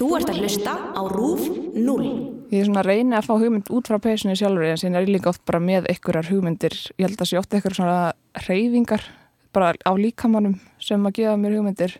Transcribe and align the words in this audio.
Þú 0.00 0.06
ert 0.16 0.30
að 0.32 0.38
hlusta 0.40 0.72
á 0.96 1.02
RÚF 1.12 1.42
0. 1.76 2.04
Ég 2.48 2.62
er 2.62 2.68
svona 2.70 2.80
að 2.80 2.86
reyna 2.88 3.18
að 3.18 3.26
fá 3.26 3.34
hugmynd 3.36 3.66
út 3.68 3.88
frá 3.90 3.98
peysunni 4.00 4.32
sjálfur 4.38 4.64
en 4.64 4.78
síðan 4.80 4.94
er 4.96 5.04
ég 5.04 5.10
líka 5.12 5.28
oft 5.28 5.42
bara 5.44 5.58
með 5.60 5.90
einhverjar 5.92 6.30
hugmyndir. 6.30 6.76
Ég 6.96 7.04
held 7.04 7.20
að 7.20 7.28
sé 7.28 7.36
oft 7.36 7.52
einhverjar 7.52 7.76
svona 7.76 8.46
reyfingar 8.46 9.04
bara 9.52 9.74
á 9.76 9.92
líkamannum 10.00 10.54
sem 10.80 11.04
að 11.04 11.18
gefa 11.18 11.34
mér 11.36 11.58
hugmyndir 11.58 11.98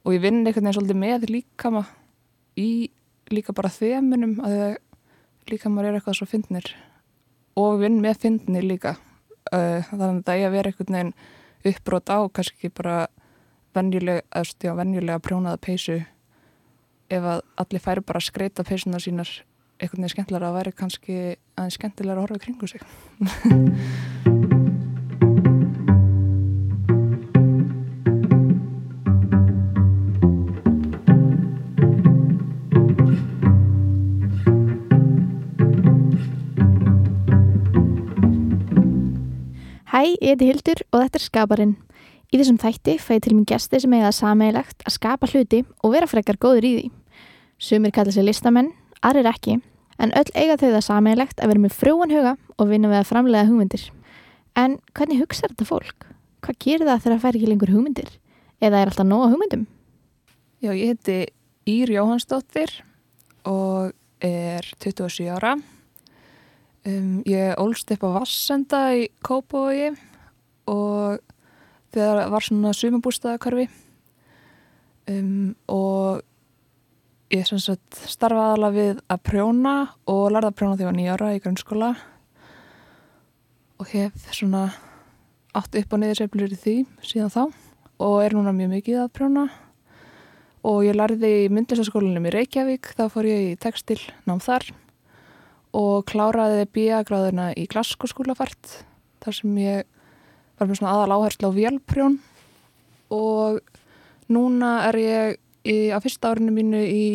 og 0.00 0.16
ég 0.16 0.24
vinn 0.24 0.38
einhvern 0.40 0.64
veginn 0.64 0.78
svolítið 0.78 0.98
með 1.02 1.26
líkama 1.34 1.84
í 2.56 2.70
líka 3.36 3.52
bara 3.60 3.74
þemunum 3.76 4.40
að 4.48 4.64
líkamar 5.52 5.90
er 5.90 6.00
eitthvað 6.00 6.18
svo 6.22 6.30
fyndnir 6.32 6.72
og 7.60 7.84
vinn 7.84 8.00
með 8.00 8.24
fyndnir 8.24 8.64
líka. 8.64 8.94
Þannig 9.52 10.24
að 10.24 10.32
er 10.38 10.48
að 10.48 10.56
vera 10.56 10.72
einhvern 10.72 10.96
veginn 10.96 11.14
uppbrót 11.68 12.16
á 12.16 12.18
kannski 12.32 12.72
bara 12.72 12.96
venjulega, 13.76 14.24
venjulega 14.72 15.20
prjónaða 15.20 15.60
peysu 15.68 16.00
ef 17.18 17.26
að 17.34 17.42
allir 17.62 17.84
færi 17.84 18.04
bara 18.06 18.20
að 18.22 18.28
skreita 18.28 18.66
peysuna 18.66 19.02
sínar 19.02 19.30
einhvern 19.80 20.04
veginn 20.04 20.14
skemmtilega 20.14 20.50
að 20.50 20.58
væri 20.58 20.76
kannski 20.78 21.16
aðeins 21.58 21.78
skemmtilega 21.78 22.18
að 22.18 22.24
horfa 22.26 22.44
kringu 22.46 22.70
sig 22.70 22.82
Hæ, 39.94 40.00
ég 40.18 40.32
heiti 40.34 40.46
Hildur 40.48 40.80
og 40.90 41.04
þetta 41.04 41.18
er 41.20 41.22
Skaparinn. 41.22 41.74
Í 42.34 42.38
þessum 42.40 42.56
þætti 42.58 42.96
fæði 42.98 43.20
til 43.22 43.34
mér 43.36 43.44
gæsti 43.52 43.78
sem 43.78 43.92
eiga 43.94 44.08
það 44.08 44.16
sameigilegt 44.16 44.82
að 44.82 44.94
skapa 44.96 45.28
hluti 45.30 45.60
og 45.86 45.92
vera 45.94 46.08
frekar 46.10 46.38
góður 46.42 46.66
í 46.66 46.72
því. 46.74 46.88
Sumir 47.64 47.94
kalla 47.96 48.12
sér 48.12 48.26
listamenn, 48.26 48.74
aðrir 49.00 49.24
ekki, 49.30 49.54
en 49.96 50.10
öll 50.18 50.30
eiga 50.36 50.58
þau 50.60 50.66
það 50.74 50.82
sameigilegt 50.84 51.38
að 51.40 51.50
vera 51.50 51.62
með 51.62 51.76
frúan 51.78 52.10
huga 52.12 52.32
og 52.60 52.68
vinna 52.68 52.90
við 52.90 52.98
að 52.98 53.06
framlega 53.08 53.48
hugmyndir. 53.48 53.86
En 54.60 54.74
hvernig 54.92 55.22
hugsa 55.22 55.48
þetta 55.48 55.64
fólk? 55.70 56.04
Hvað 56.44 56.58
gerir 56.60 56.84
það 56.90 56.98
þegar 57.04 57.14
það 57.14 57.22
fær 57.22 57.38
ekki 57.38 57.48
lengur 57.48 57.72
hugmyndir? 57.72 58.10
Eða 58.60 58.82
er 58.82 58.90
alltaf 58.90 59.08
nóga 59.08 59.30
hugmyndum? 59.32 59.62
Já, 60.60 60.74
ég 60.76 60.92
heiti 60.92 61.16
Ír 61.72 61.94
Jóhannsdóttir 61.94 62.74
og 63.48 63.94
er 64.20 64.68
27 64.84 65.32
ára. 65.32 65.54
Um, 66.84 67.22
ég 67.24 67.56
ólst 67.56 67.88
upp 67.96 68.04
á 68.04 68.20
Vassenda 68.20 68.82
í 68.92 69.08
Kópói 69.24 69.94
og 70.68 71.16
þegar 71.96 72.28
var 72.28 72.44
svona 72.44 72.76
sumabústaðakörfi 72.76 73.70
um, 75.08 75.56
og 75.72 76.20
ég 77.34 77.48
sagt, 77.50 77.98
starfaði 78.06 78.54
alveg 78.54 78.74
við 78.78 78.98
að 79.10 79.22
prjóna 79.26 79.74
og 80.10 80.24
lærði 80.30 80.50
að 80.50 80.56
prjóna 80.58 80.76
þegar 80.76 80.84
ég 80.84 80.90
var 80.90 80.98
nýjára 80.98 81.30
í 81.34 81.40
grunnskóla 81.42 81.88
og 83.82 83.90
hef 83.90 84.28
svona 84.30 84.68
átt 85.54 85.78
upp 85.80 85.94
og 85.94 86.02
niður 86.02 86.20
seflur 86.20 86.54
í 86.54 86.58
því 86.58 86.76
síðan 87.02 87.34
þá 87.34 87.42
og 88.04 88.16
er 88.22 88.34
núna 88.36 88.54
mjög 88.54 88.72
mikið 88.76 89.00
að 89.02 89.12
prjóna. 89.18 89.44
Og 90.64 90.80
ég 90.86 90.96
lærði 90.96 91.30
í 91.44 91.50
myndlistaskólanum 91.52 92.24
í 92.24 92.32
Reykjavík, 92.32 92.94
þá 92.96 93.04
fór 93.12 93.28
ég 93.28 93.50
í 93.50 93.58
textil 93.60 94.00
nám 94.28 94.40
þar 94.42 94.70
og 95.74 96.06
kláraði 96.08 96.68
bíagráðuna 96.70 97.50
í 97.58 97.66
glasskóskólafart 97.70 98.78
þar 99.24 99.36
sem 99.36 99.58
ég 99.58 99.88
var 100.58 100.70
með 100.70 100.78
svona 100.78 100.94
aðal 100.94 101.18
áherslu 101.18 101.50
á 101.50 101.56
vélprjón. 101.58 102.20
Og 103.12 103.58
núna 104.32 104.76
er 104.88 105.00
ég 105.02 105.40
í, 105.64 105.90
á 105.90 105.98
fyrsta 106.04 106.32
árinu 106.32 106.54
mínu 106.54 106.82
í 106.84 107.06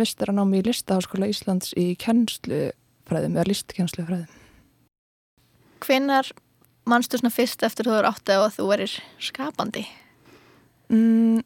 mistaranámi 0.00 0.60
í 0.60 0.66
Listaháskóla 0.66 1.28
Íslands 1.30 1.74
í 1.78 1.92
kennslufræðum 2.00 3.36
eða 3.36 3.48
listkennslufræðum. 3.50 4.40
Hvinnar 5.84 6.30
mannstu 6.88 7.20
svona 7.20 7.34
fyrst 7.34 7.62
eftir 7.66 7.88
þú 7.88 7.98
eru 8.00 8.10
átti 8.10 8.38
og 8.40 8.54
þú 8.56 8.70
erir 8.76 8.96
skapandi? 9.22 9.84
Mm, 10.92 11.42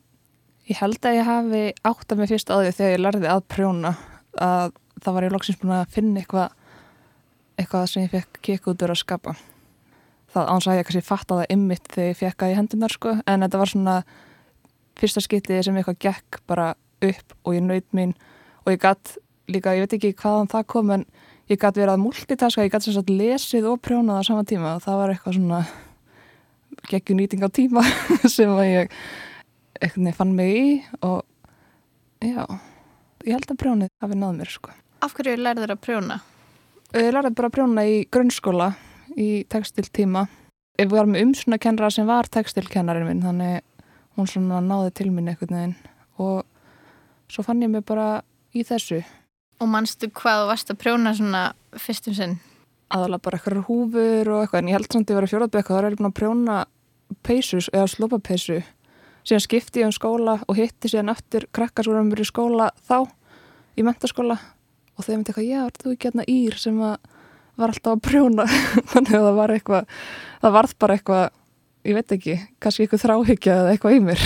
ég 0.70 0.80
held 0.80 1.00
að 1.04 1.18
ég 1.18 1.28
hafi 1.28 1.64
átt 1.86 2.12
að 2.12 2.22
mig 2.22 2.32
fyrst 2.32 2.50
á 2.50 2.56
því 2.58 2.72
þegar 2.78 2.94
ég 2.94 3.04
lærði 3.04 3.30
að 3.32 3.44
prjóna 3.50 3.92
að 4.38 4.72
það 5.02 5.14
var 5.14 5.26
ég 5.26 5.34
loksins 5.34 5.60
búin 5.60 5.76
að 5.78 5.92
finna 5.94 6.22
eitthvað 6.22 6.56
eitthvað 7.58 7.86
sem 7.90 8.04
ég 8.04 8.12
fekk 8.14 8.40
kikk 8.44 8.68
út 8.70 8.82
úr 8.86 8.94
að 8.94 9.02
skapa 9.02 9.34
það 10.32 10.50
áns 10.52 10.68
að 10.68 10.78
ég 10.78 10.88
kannski 10.88 11.06
fatt 11.06 11.32
að 11.32 11.42
það 11.42 11.52
ymmit 11.54 11.90
þegar 11.94 12.10
ég 12.10 12.18
fekk 12.18 12.44
að 12.44 12.52
í 12.52 12.58
hendunar 12.58 12.94
sko 12.94 13.14
en 13.18 13.44
þetta 13.44 13.60
var 13.62 13.72
svona 13.72 13.96
fyrsta 14.98 15.22
skiptið 15.24 15.62
sem 15.66 15.78
eitthvað 15.78 16.00
gekk 16.06 16.40
bara 16.50 16.72
upp 17.04 17.34
og 17.44 17.56
ég 17.56 17.64
naut 17.64 17.88
mín 17.96 18.14
og 18.64 18.72
ég 18.74 18.80
gætt 18.82 19.16
líka, 19.48 19.74
ég 19.76 19.86
veit 19.86 19.96
ekki 19.98 20.14
hvaðan 20.18 20.50
það 20.50 20.66
kom 20.74 20.90
en 20.96 21.06
ég 21.48 21.60
gætt 21.60 21.78
verið 21.78 21.94
að 21.94 22.02
multitaska 22.04 22.66
ég 22.66 22.74
gætt 22.74 22.88
sem 22.88 22.96
sagt 22.96 23.12
lesið 23.12 23.70
og 23.70 23.80
prjónað 23.84 24.20
á 24.20 24.28
sama 24.28 24.44
tíma 24.48 24.74
og 24.76 24.84
það 24.84 25.00
var 25.02 25.14
eitthvað 25.14 25.38
svona 25.38 25.62
geggjur 26.88 27.18
nýting 27.20 27.46
á 27.46 27.50
tíma 27.50 27.86
sem 28.36 28.52
að 28.52 28.66
ég 28.72 28.98
eitthvað 29.78 30.12
fann 30.18 30.34
mig 30.36 30.58
í 30.58 30.68
og 31.06 31.22
já, 32.24 32.44
ég 33.24 33.32
held 33.38 33.48
að 33.48 33.62
prjónið 33.62 33.96
hafi 34.02 34.18
náð 34.18 34.36
mér 34.42 34.54
sko 34.58 34.74
Af 34.98 35.14
hverju 35.14 35.38
lærður 35.38 35.76
að 35.76 35.82
prjóna? 35.84 36.14
Ég 36.96 37.12
lærði 37.14 37.30
bara 37.38 37.48
að 37.50 37.54
prjóna 37.54 37.82
í 37.86 37.98
grunnskóla 38.10 38.72
í 39.14 39.44
textiltíma. 39.52 40.24
Ég 40.80 40.90
var 40.90 41.06
með 41.06 41.28
umsuna 41.28 41.58
kennara 41.62 41.90
sem 41.94 42.08
var 42.08 42.26
textilkennarin 42.34 43.06
minn 43.06 43.22
þannig 43.22 43.60
hún 44.18 44.28
svona 44.30 44.60
náði 44.64 44.94
til 44.98 45.10
minn 45.14 45.30
eitthvað 45.30 45.54
neginn 45.54 45.76
og 46.18 46.44
svo 47.30 47.44
fann 47.46 47.62
ég 47.62 47.70
mig 47.72 47.84
bara 47.86 48.22
í 48.54 48.64
þessu. 48.66 49.02
Og 49.58 49.70
mannstu 49.70 50.10
hvað 50.14 50.42
þú 50.42 50.48
varst 50.52 50.72
að 50.72 50.80
prjóna 50.82 51.14
svona 51.16 51.42
fyrstum 51.78 52.16
sinn? 52.16 52.38
Aðalega 52.94 53.24
bara 53.24 53.38
eitthvað 53.38 53.66
húfur 53.68 54.32
og 54.32 54.42
eitthvað 54.42 54.62
en 54.62 54.70
ég 54.70 54.78
held 54.78 54.90
samt 54.92 55.10
að 55.10 55.14
ég 55.14 55.18
var 55.18 55.46
að 55.46 55.58
og 55.58 55.70
það 55.70 55.88
er 55.88 55.98
búin 55.98 56.10
að 56.10 56.18
prjóna 56.18 56.58
peysus 57.24 57.70
eða 57.72 57.88
slopapeysu. 57.92 58.60
Síðan 59.28 59.44
skipti 59.44 59.82
ég 59.82 59.90
um 59.90 59.94
skóla 59.94 60.38
og 60.48 60.56
hitti 60.56 60.88
síðan 60.88 61.12
aftur 61.12 61.46
krakkasúrum 61.52 62.10
verið 62.12 62.30
skóla 62.30 62.70
þá 62.88 63.10
í 63.76 63.84
mentaskóla 63.86 64.38
og 64.98 65.04
þau 65.04 65.12
myndi 65.14 65.30
eitthvað, 65.30 65.48
já, 65.48 65.60
er 65.66 65.78
þú 65.78 65.94
ekki 65.94 66.08
hérna 66.08 66.26
ír 66.28 66.56
sem 66.58 66.78
var 67.58 67.72
alltaf 67.72 67.96
að 67.96 68.04
prjóna 68.06 68.46
þannig 68.92 69.14
að 69.18 69.26
það 69.26 69.36
var 69.38 69.54
eitthvað 69.54 69.92
það 70.42 70.56
varð 70.56 70.74
bara 70.78 70.96
eitthvað, 70.98 71.28
ég 71.86 71.94
veit 71.98 72.14
ekki 72.16 72.34
kannski 72.62 72.86
eitthvað 72.86 73.04
þráhyggja 73.04 73.54
eða 73.62 73.74
eitthvað 73.74 73.96
í 73.98 74.02
mér 74.08 74.24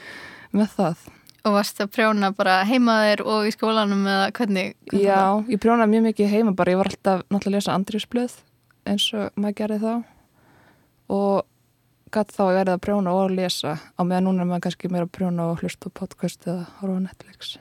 með 0.56 0.72
það 0.78 1.04
Og 1.44 1.52
varst 1.52 1.76
það 1.76 1.84
að 1.84 1.92
prjóna 1.92 2.28
bara 2.32 2.52
heimaðir 2.64 3.20
og 3.28 3.44
í 3.44 3.50
skólanum 3.52 4.06
eða 4.08 4.30
hvernig? 4.32 4.70
hvernig 4.88 5.04
Já, 5.04 5.18
ég 5.52 5.60
prjónaði 5.60 5.92
mjög 5.92 6.06
mikið 6.06 6.30
heima 6.32 6.54
bara, 6.56 6.72
ég 6.72 6.78
var 6.80 6.88
alltaf 6.88 7.20
náttúrulega 7.28 7.50
að 7.50 7.56
lesa 7.58 7.74
Andriðsblöð 7.76 8.36
eins 8.88 9.08
og 9.12 9.36
maður 9.36 9.58
gerði 9.58 9.78
þá 9.82 9.92
og 11.12 11.44
gæti 12.14 12.36
þá 12.38 12.42
að 12.46 12.56
verða 12.58 12.78
að 12.78 12.82
prjóna 12.86 13.12
og 13.12 13.20
að 13.26 13.36
lesa 13.36 13.74
á 13.76 14.00
meðan 14.06 14.28
núna 14.30 14.44
er 14.44 14.50
maður 14.54 14.64
kannski 14.68 14.90
meira 14.92 15.04
að 15.08 15.14
prjóna 15.18 15.50
og 15.50 15.60
hlusta 15.60 15.92
podcast 15.92 16.48
eða 16.48 16.64
horfa 16.80 17.04
Netflix 17.04 17.54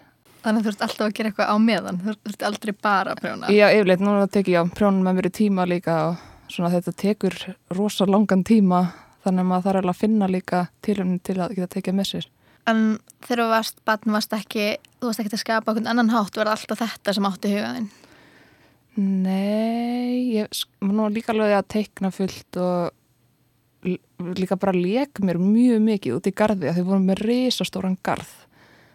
Þannig 0.44 0.60
að 0.60 0.66
þú 0.66 0.72
ert 0.74 0.82
alltaf 0.84 1.06
að 1.06 1.14
gera 1.18 1.30
eitthvað 1.32 1.52
á 1.52 1.58
meðan, 1.64 2.00
þú 2.04 2.14
ert 2.32 2.42
aldrei 2.44 2.74
bara 2.84 3.14
að 3.14 3.20
prjóna. 3.24 3.52
Já, 3.56 3.66
yfirleitt, 3.72 4.02
núna 4.04 4.26
tek 4.28 4.50
ég 4.52 4.60
á 4.60 4.64
prjónum 4.76 5.06
með 5.08 5.16
mér 5.20 5.28
í 5.30 5.32
tíma 5.38 5.66
líka 5.72 5.94
og 6.10 6.52
svona 6.52 6.72
þetta 6.74 6.94
tekur 7.00 7.38
rosa 7.72 8.08
langan 8.10 8.44
tíma 8.44 8.82
þannig 9.24 9.44
að 9.44 9.50
maður 9.50 9.66
þarf 9.68 9.82
alveg 9.82 9.94
að 9.94 10.02
finna 10.04 10.30
líka 10.32 10.62
tilumni 10.86 11.20
til 11.24 11.38
að 11.40 11.58
geta 11.58 11.74
tekið 11.78 12.00
með 12.00 12.10
sér. 12.12 12.30
En 12.70 12.82
þegar 13.26 13.44
þú 13.44 13.50
varst 13.52 13.84
barn, 13.88 14.16
varst 14.16 14.36
ekki, 14.38 14.68
þú 15.02 15.10
varst 15.10 15.24
ekki 15.24 15.36
að 15.36 15.44
skapa 15.44 15.74
okkur 15.74 15.90
annan 15.92 16.12
hátt, 16.14 16.40
var 16.40 16.52
alltaf 16.54 16.80
þetta 16.80 17.16
sem 17.16 17.28
átti 17.28 17.54
hugaðinn? 17.54 17.90
Nei, 18.94 20.38
ég 20.38 20.64
var 20.80 20.94
nú 20.94 21.08
líka 21.10 21.34
alveg 21.34 21.56
að 21.58 21.72
teikna 21.74 22.12
fullt 22.14 22.60
og 22.62 22.94
líka 24.38 24.56
bara 24.56 24.74
leik 24.76 25.20
mér 25.20 25.40
mjög 25.42 25.82
mikið 25.84 26.18
út 26.18 26.30
í 26.30 26.34
gardi 26.36 26.70
að 26.70 26.80
þau 26.80 26.90
voru 26.92 27.04
með 27.04 27.24
risastóran 27.28 27.98
garð 28.06 28.32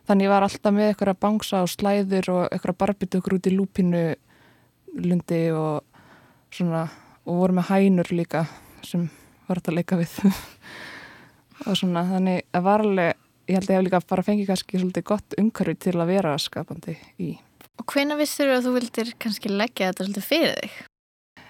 þannig 0.09 0.29
ég 0.29 0.33
var 0.33 0.47
alltaf 0.47 0.73
með 0.75 0.93
eitthvað 0.93 1.13
að 1.13 1.21
bangsa 1.25 1.61
og 1.65 1.73
slæður 1.73 2.31
og 2.33 2.43
eitthvað 2.47 2.73
að 2.73 2.81
barbita 2.81 3.21
okkur 3.21 3.37
út 3.37 3.49
í 3.51 3.53
lúpinu 3.53 4.03
lundi 5.05 5.43
og 5.53 5.83
svona 6.55 6.87
og 7.29 7.43
voru 7.43 7.59
með 7.59 7.73
hænur 7.73 8.13
líka 8.17 8.47
sem 8.87 9.09
var 9.49 9.61
þetta 9.61 9.73
að 9.73 9.79
leika 9.81 9.99
við. 10.01 10.15
Og 11.67 11.79
svona 11.79 12.05
þannig 12.07 12.45
að 12.55 12.69
var 12.69 12.85
alveg 12.87 13.25
ég 13.49 13.57
held 13.57 13.69
að 13.69 13.73
ég 13.73 13.79
hef 13.79 13.87
líka 13.87 14.01
bara 14.13 14.25
fengið 14.27 14.51
kannski 14.51 14.79
svolítið 14.79 15.07
gott 15.09 15.37
umhverfi 15.41 15.77
til 15.87 15.97
að 15.97 16.11
vera 16.13 16.37
skapandi 16.41 16.95
í. 17.19 17.35
Og 17.79 17.87
hvena 17.93 18.19
vissir 18.19 18.51
þú 18.51 18.57
að 18.57 18.67
þú 18.67 18.73
vildir 18.77 19.13
kannski 19.23 19.53
leggja 19.53 19.91
þetta 19.91 20.07
svolítið 20.07 20.27
fyrir 20.27 20.57
þig? 20.59 20.81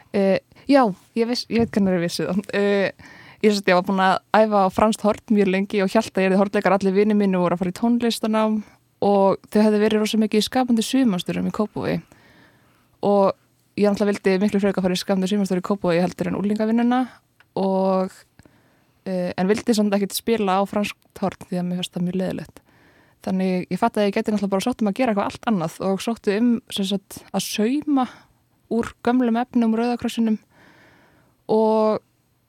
Uh, 0.09 0.37
já, 0.71 0.83
ég, 1.19 1.29
viss, 1.29 1.45
ég 1.53 1.65
veit 1.65 1.73
hvernig 1.75 1.91
það 1.91 1.99
er 1.99 2.05
vissið 2.07 2.31
uh, 2.33 3.09
Ég, 3.39 3.55
ég 3.55 3.77
var 3.77 3.85
búin 3.87 4.01
að 4.03 4.17
æfa 4.35 4.65
á 4.67 4.69
franskt 4.75 5.05
hort 5.07 5.31
mjög 5.31 5.51
lengi 5.53 5.79
og 5.85 5.93
hjálta 5.93 6.25
ég 6.25 6.27
er 6.27 6.33
því 6.35 6.39
hortleikar 6.41 6.75
allir 6.75 6.95
vinni 6.97 7.15
mínu 7.15 7.39
voru 7.39 7.55
að 7.55 7.61
fara 7.61 7.71
í 7.71 7.77
tónlistanám 7.77 8.57
og 9.07 9.37
þau 9.47 9.61
hefði 9.63 9.83
verið 9.85 10.03
rosa 10.03 10.19
mikið 10.19 10.43
í 10.43 10.47
skapandi 10.49 10.83
sumasturum 10.83 11.47
í 11.47 11.53
Kópúi 11.55 11.93
og 13.07 13.37
ég 13.79 13.87
náttúrulega 13.87 14.11
vildi 14.11 14.35
miklu 14.43 14.63
freka 14.65 14.83
að 14.83 14.89
fara 14.89 14.99
í 14.99 15.03
skapandi 15.05 15.31
sumastur 15.31 15.61
í 15.61 15.67
Kópúi 15.69 16.01
heldur 16.03 16.33
en 16.33 16.41
úlingavinnuna 16.41 17.01
og 17.59 18.15
uh, 18.15 19.31
en 19.35 19.51
vildi 19.51 19.77
samt 19.77 19.95
ekki 19.99 20.11
spila 20.17 20.61
á 20.61 20.63
franskt 20.69 21.23
hort 21.23 21.45
því 21.49 21.61
að 21.61 21.69
mér 21.69 21.83
finnst 21.83 21.97
það 21.97 22.09
mjög 22.09 22.21
leðilegt 22.23 22.65
þannig 23.27 23.67
ég 23.67 23.81
fatt 23.81 23.99
að 23.99 24.09
ég 24.09 24.17
geti 24.17 24.33
náttúrulega 24.33 24.55
bara 24.55 24.67
sóttum 24.69 24.91
að 24.91 24.99
gera 25.01 25.13
eitthvað 25.13 25.31
allt 25.33 25.49
annað 25.51 25.79
og 25.89 26.03
sóttu 26.05 26.37
um 26.39 26.51
sagt, 26.71 27.23
að 27.35 27.47
sauma 27.49 28.07
úr 28.73 28.93
gömlum 29.05 29.39
efnum 29.41 29.75
rauðakrossinum 29.77 30.39
og 31.53 32.05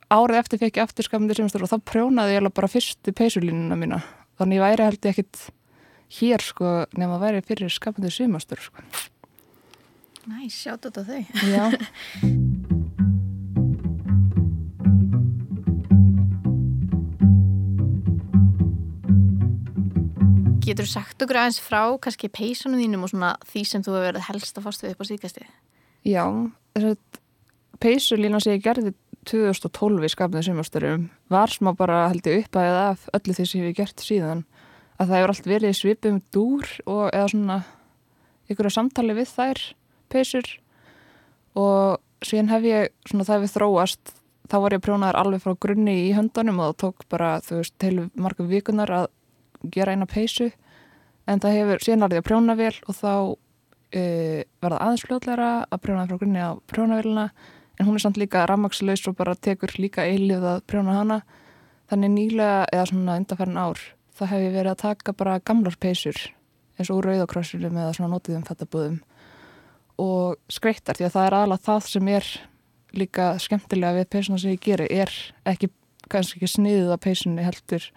árið 0.09 0.41
eftir 0.41 0.61
fekk 0.63 0.79
ég 0.79 0.87
aftur 0.87 1.07
skamandi 1.07 1.37
sumastur 1.37 1.65
og 1.65 1.71
þá 1.71 1.85
prjónaði 1.91 2.35
ég 2.37 2.49
bara 2.55 2.71
fyrstu 2.71 3.13
peysulínuna 3.15 3.77
mína. 3.79 4.01
Þannig 4.39 4.59
ég 4.59 4.65
væri 4.65 4.87
held 4.87 5.05
ég 5.05 5.13
ekkit 5.13 5.45
hér 6.19 6.43
sko 6.43 6.73
nefn 6.97 7.15
að 7.15 7.23
væri 7.27 7.45
fyrir 7.45 7.73
skamandi 7.73 8.11
sumastur 8.13 8.65
sko. 8.65 8.83
Næ, 10.29 10.43
sjátt 10.51 10.89
þetta 10.89 11.07
þau. 11.07 11.23
Já 11.49 12.75
Getur 20.69 20.85
þú 20.85 20.91
sagt 20.91 21.23
okkur 21.25 21.39
aðeins 21.41 21.59
frá 21.65 21.81
kannski 22.03 22.29
peysunum 22.29 22.77
þínum 22.77 23.05
og 23.07 23.09
svona 23.09 23.31
því 23.49 23.61
sem 23.65 23.83
þú 23.85 23.95
hefur 23.95 24.05
verið 24.05 24.25
helst 24.27 24.59
að 24.59 24.65
fást 24.67 24.83
við 24.83 24.91
upp 24.93 25.01
á 25.01 25.09
síðkasti? 25.09 25.45
Já, 26.05 26.25
þess 26.77 26.89
að 26.91 27.21
peysulína 27.81 28.41
sem 28.43 28.53
ég 28.53 28.65
gerði 28.67 28.93
2012 29.29 30.05
í 30.05 30.11
skapnið 30.13 30.45
sumasturum 30.47 31.09
var 31.31 31.51
smá 31.53 31.71
bara 31.77 32.03
held 32.11 32.29
ég 32.29 32.45
uppæðið 32.45 32.79
af 32.83 33.09
öllu 33.17 33.35
því 33.35 33.47
sem 33.49 33.63
ég 33.63 33.71
hef 33.71 33.79
gert 33.79 34.05
síðan 34.05 34.45
að 34.99 35.09
það 35.09 35.17
hefur 35.17 35.33
allt 35.33 35.49
verið 35.49 35.75
svipum 35.79 36.21
dúr 36.35 36.69
og 36.85 37.03
eða 37.09 37.27
svona 37.33 37.59
ykkur 38.49 38.69
að 38.69 38.75
samtali 38.77 39.17
við 39.17 39.33
þær 39.33 39.63
peysur 40.13 40.49
og 41.59 42.25
síðan 42.25 42.53
hef 42.53 42.69
ég 42.69 42.95
svona 43.09 43.27
það 43.27 43.45
við 43.45 43.55
þróast 43.57 44.13
þá 44.49 44.57
var 44.63 44.75
ég 44.75 44.83
prjónaður 44.85 45.19
alveg 45.21 45.43
frá 45.43 45.55
grunni 45.65 45.95
í 46.07 46.09
höndunum 46.17 46.61
og 46.63 46.71
það 46.71 46.79
tók 46.85 47.07
bara 47.11 47.31
þú 47.45 47.59
veist 47.59 47.75
til 47.81 47.95
marga 48.17 48.47
vikunar 48.49 48.93
að 48.95 49.09
gera 49.73 49.93
eina 49.93 50.07
peysu 50.09 50.49
en 51.27 51.41
það 51.43 51.55
hefur 51.57 51.85
alveg 51.95 52.17
að 52.19 52.27
prjóna 52.27 52.55
vel 52.57 52.73
og 52.87 52.95
þá 52.97 53.13
e, 53.93 54.03
verða 54.61 54.81
aðeins 54.85 55.05
fljóðleira 55.05 55.51
að 55.69 55.81
prjóna 55.83 56.07
frá 56.07 56.17
grunni 56.21 56.41
á 56.41 56.51
prjónavélina 56.71 57.29
en 57.79 57.87
hún 57.87 57.95
er 57.95 58.03
samt 58.03 58.19
líka 58.19 58.45
rammakslaus 58.49 59.07
og 59.07 59.15
bara 59.19 59.35
tekur 59.35 59.75
líka 59.79 60.03
eilið 60.03 60.43
að 60.43 60.65
prjóna 60.67 60.97
hana. 60.97 61.21
Þannig 61.89 62.11
nýlega 62.13 62.65
eða 62.73 62.89
svona 62.89 63.15
undarfærin 63.21 63.57
ár 63.59 63.79
þá 64.19 64.25
hef 64.33 64.43
ég 64.43 64.55
verið 64.57 64.73
að 64.73 64.81
taka 64.83 65.15
bara 65.15 65.39
gamlar 65.39 65.77
peysur 65.79 66.17
eins 66.79 66.89
og 66.89 66.99
úr 66.99 67.09
rauðakrossurum 67.09 67.77
eða 67.79 67.95
svona 67.95 68.13
notiðum 68.13 68.45
fattabúðum 68.47 68.99
og 69.99 70.39
skreittar 70.51 70.97
því 70.97 71.07
að 71.07 71.15
það 71.15 71.27
er 71.27 71.37
alveg 71.39 71.65
það 71.65 71.81
sem 71.87 72.11
er 72.13 72.29
líka 72.99 73.25
skemmtilega 73.41 73.99
við 73.99 74.09
peysuna 74.15 74.39
sem 74.41 74.55
ég 74.55 74.63
geri 74.63 74.87
er 74.91 75.11
ekki 75.49 75.69
kannski 76.09 76.39
ekki 76.39 76.51
sniðið 76.55 76.93
að 76.93 77.03
peysunni 77.05 77.45
heldur 77.45 77.89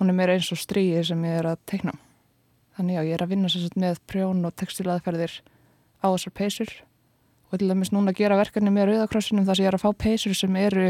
hún 0.00 0.10
er 0.10 0.16
meira 0.16 0.34
eins 0.36 0.48
og 0.54 0.58
stríði 0.58 1.02
sem 1.10 1.24
ég 1.28 1.38
er 1.42 1.50
að 1.52 1.60
teikna. 1.68 1.94
Þannig 2.78 2.96
já, 2.96 3.02
ég 3.04 3.16
er 3.16 3.24
að 3.24 3.32
vinna 3.34 3.50
sérstaklega 3.52 3.92
með 3.92 4.04
prjón 4.08 4.44
og 4.48 4.54
textilaðferðir 4.56 5.34
á 6.00 6.06
þessar 6.08 6.34
peysur 6.40 6.76
og 7.50 7.58
til 7.60 7.68
dæmis 7.68 7.90
núna 7.92 8.14
að 8.14 8.20
gera 8.22 8.38
verkefni 8.38 8.72
með 8.72 8.92
rauðakrossinum 8.92 9.44
þar 9.44 9.58
sem 9.58 9.66
ég 9.66 9.72
er 9.72 9.76
að 9.76 9.84
fá 9.84 9.90
peysur 10.04 10.36
sem 10.38 10.56
eru 10.56 10.86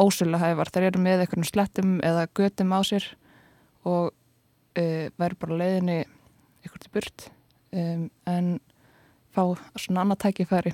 ósölu 0.00 0.40
hæfar. 0.40 0.70
Þar 0.72 0.88
eru 0.88 1.02
með 1.04 1.24
einhvern 1.24 1.48
slettum 1.48 1.98
eða 2.06 2.28
götum 2.38 2.72
á 2.72 2.80
sér 2.86 3.08
og 3.88 4.14
e, 4.78 5.10
væri 5.18 5.40
bara 5.42 5.60
leiðinni 5.60 5.98
ykkur 6.64 6.82
til 6.84 6.94
burt 6.94 7.28
um, 7.74 8.08
en 8.30 8.52
fá 9.34 9.42
svona 9.76 10.06
annað 10.06 10.22
tækifæri 10.24 10.72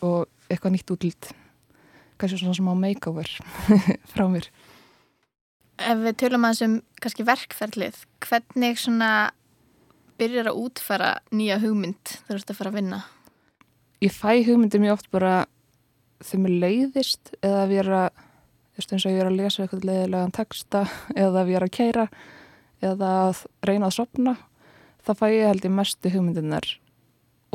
og 0.00 0.30
eitthvað 0.48 0.76
nýtt 0.76 0.94
útlýtt 0.94 1.32
kannski 2.16 2.40
svona 2.40 2.56
sem 2.56 2.70
á 2.70 2.74
makeover 2.78 3.28
frá 4.12 4.24
mér 4.30 4.48
Ef 5.80 6.02
við 6.02 6.18
tölum 6.20 6.44
aðeins 6.46 6.64
um 6.66 6.74
kannski 7.02 7.24
verkferðlið, 7.26 8.02
hvernig 8.26 8.80
svona 8.80 9.12
byrjar 10.20 10.52
að 10.52 10.60
útfara 10.66 11.12
nýja 11.34 11.58
hugmynd 11.62 12.12
þegar 12.12 12.36
þú 12.36 12.42
ert 12.42 12.52
að 12.52 12.58
fara 12.60 12.72
að 12.72 12.78
vinna? 12.78 13.00
Ég 14.02 14.14
fæ 14.14 14.42
hugmyndi 14.46 14.82
mjög 14.82 14.98
oft 14.98 15.10
bara 15.14 15.32
þegar 16.22 16.44
mér 16.44 16.54
leiðist 16.66 17.32
eða 17.40 17.64
að 17.64 17.72
vera, 17.72 18.02
eins 18.78 18.92
og 19.06 19.10
ég 19.10 19.18
er 19.22 19.30
að 19.30 19.40
lesa 19.40 19.64
eitthvað 19.64 19.88
leiðilegan 19.88 20.36
texta 20.36 20.84
eða 21.24 21.42
að 21.42 21.52
vera 21.54 21.68
að 21.68 21.76
keira 21.78 22.06
eða 22.82 23.10
að 23.28 23.44
reyna 23.66 23.88
að 23.88 23.98
sopna, 23.98 24.36
þá 25.02 25.12
fæ 25.18 25.26
ég 25.32 25.50
held 25.50 25.66
ég 25.66 25.76
mestu 25.76 26.12
hugmyndinar 26.12 26.68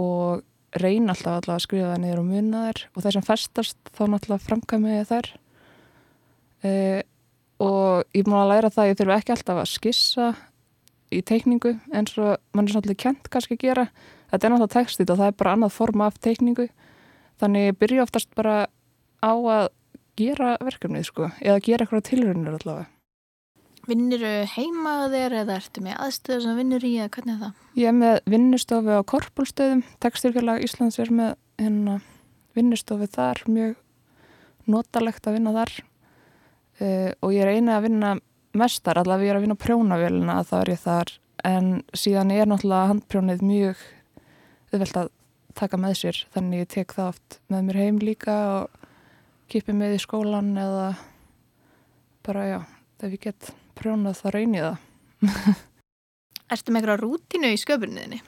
og 0.01 0.45
reyna 0.77 1.13
alltaf 1.13 1.37
alltaf 1.37 1.55
að 1.55 1.63
skrifa 1.63 1.91
það 1.93 2.01
niður 2.03 2.21
og 2.21 2.27
muna 2.31 2.63
þær 2.67 2.81
og 2.91 3.03
það 3.03 3.13
sem 3.15 3.25
festast 3.27 3.91
þá 3.95 4.01
náttúrulega 4.11 4.45
framkvæmi 4.45 4.93
ég 4.93 5.07
þær 5.09 5.29
e, 6.63 6.71
og 7.63 8.03
ég 8.13 8.21
er 8.21 8.29
múin 8.29 8.41
að 8.43 8.51
læra 8.51 8.71
það 8.73 8.83
að 8.83 8.91
ég 8.91 8.99
þurfi 8.99 9.15
ekki 9.17 9.33
alltaf 9.35 9.61
að 9.61 9.71
skissa 9.71 10.27
í 11.13 11.21
teikningu 11.23 11.73
eins 11.95 12.17
og 12.19 12.35
mann 12.53 12.67
er 12.67 12.75
svolítið 12.75 12.99
kent 13.05 13.29
kannski 13.33 13.57
að 13.57 13.63
gera. 13.63 13.87
Þetta 14.31 14.47
er 14.47 14.53
náttúrulega 14.53 14.75
textið 14.75 15.13
og 15.13 15.21
það 15.21 15.31
er 15.31 15.39
bara 15.39 15.55
annað 15.55 15.73
forma 15.77 16.09
af 16.09 16.19
teikningu. 16.23 16.67
Þannig 17.41 17.69
ég 17.69 17.79
byrja 17.79 18.03
oftast 18.03 18.29
bara 18.35 18.57
á 19.23 19.33
að 19.33 19.65
gera 20.17 20.53
verkefnið 20.61 21.07
sko 21.07 21.31
eða 21.39 21.63
gera 21.63 21.85
eitthvað 21.85 22.07
tilrönnir 22.09 22.59
allavega. 22.59 22.87
Vinnir 23.87 24.19
þú 24.19 24.31
heima 24.51 24.93
á 24.99 25.03
þér 25.07 25.35
eða 25.41 25.57
ertu 25.61 25.81
með 25.85 25.99
aðstöðu 26.03 26.43
sem 26.43 26.57
vinnur 26.59 26.83
í 26.83 26.93
eða 26.97 27.11
hvernig 27.15 27.35
er 27.37 27.43
það? 27.45 27.59
Ég 27.79 27.87
er 27.87 27.95
með 27.95 28.17
vinnustofi 28.33 28.97
á 28.99 29.01
Korpulstöðum 29.07 29.83
Tekstyrfélag 30.03 30.65
Íslands 30.65 30.99
er 30.99 31.13
með 31.15 31.29
hérna, 31.61 32.01
vinnustofi 32.57 33.07
þar. 33.13 33.45
Mjög 33.47 33.77
notalegt 34.67 35.29
að 35.29 35.37
vinna 35.37 35.55
þar 35.55 35.71
uh, 36.81 37.11
og 37.21 37.35
ég 37.35 37.43
er 37.43 37.53
eina 37.57 37.77
að 37.77 37.87
vinna 37.87 38.15
mestar, 38.57 38.97
allavega 38.97 39.27
ég 39.27 39.33
er 39.33 39.39
að 39.39 39.45
vinna 39.45 39.59
prjónavélina 39.59 40.39
þá 40.47 40.55
er 40.61 40.73
ég 40.73 40.81
þar, 40.81 41.13
en 41.47 41.69
síðan 41.97 42.33
er 42.33 42.49
náttúrulega 42.49 42.91
handprjónið 42.93 43.45
mjög 43.45 43.85
auðvelt 44.71 44.99
að 45.03 45.13
taka 45.57 45.79
með 45.81 45.95
sér 46.01 46.23
þannig 46.33 46.63
ég 46.63 46.73
tek 46.73 46.97
það 46.97 47.13
oft 47.13 47.39
með 47.51 47.67
mér 47.67 47.79
heim 47.81 48.01
líka 48.03 48.35
og 48.57 48.89
kipi 49.51 49.75
með 49.75 49.95
í 49.95 50.01
skólan 50.03 50.51
eða 50.59 50.89
bara 52.27 52.43
já, 52.49 52.59
ef 52.99 53.15
ég 53.15 53.23
get 53.29 53.51
prjónað 53.77 54.19
þá 54.21 54.27
reynið 54.35 54.67
það 54.67 54.85
Ertu 56.47 56.71
með 56.71 56.85
eitthvað 56.85 57.01
rútinu 57.01 57.49
í 57.51 57.59
sköpunniðinni? 57.59 58.21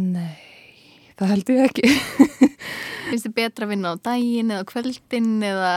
Nei, 0.00 0.53
það 1.20 1.32
held 1.34 1.52
ég 1.54 1.64
ekki 1.68 1.90
Finnst 3.10 3.26
þið 3.28 3.34
betra 3.36 3.66
að 3.66 3.74
vinna 3.74 3.92
á 3.92 3.94
daginn 4.00 4.52
eða 4.54 4.66
kvöldin 4.70 5.32
eða 5.44 5.72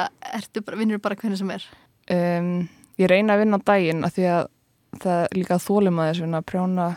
bara, 0.64 0.78
vinnur 0.80 1.02
bara 1.04 1.18
hvernig 1.20 1.42
sem 1.42 1.52
er? 1.54 1.66
um, 2.14 2.54
Ég 2.98 3.12
reyna 3.12 3.36
að 3.36 3.44
vinna 3.44 3.60
á 3.60 3.68
daginn 3.68 4.06
af 4.08 4.16
því 4.16 4.30
að 4.32 4.48
það 5.04 5.20
er 5.26 5.36
líka 5.38 5.60
þólum 5.62 6.00
að 6.02 6.10
þess 6.12 6.38
að 6.40 6.48
prjóna 6.48 6.88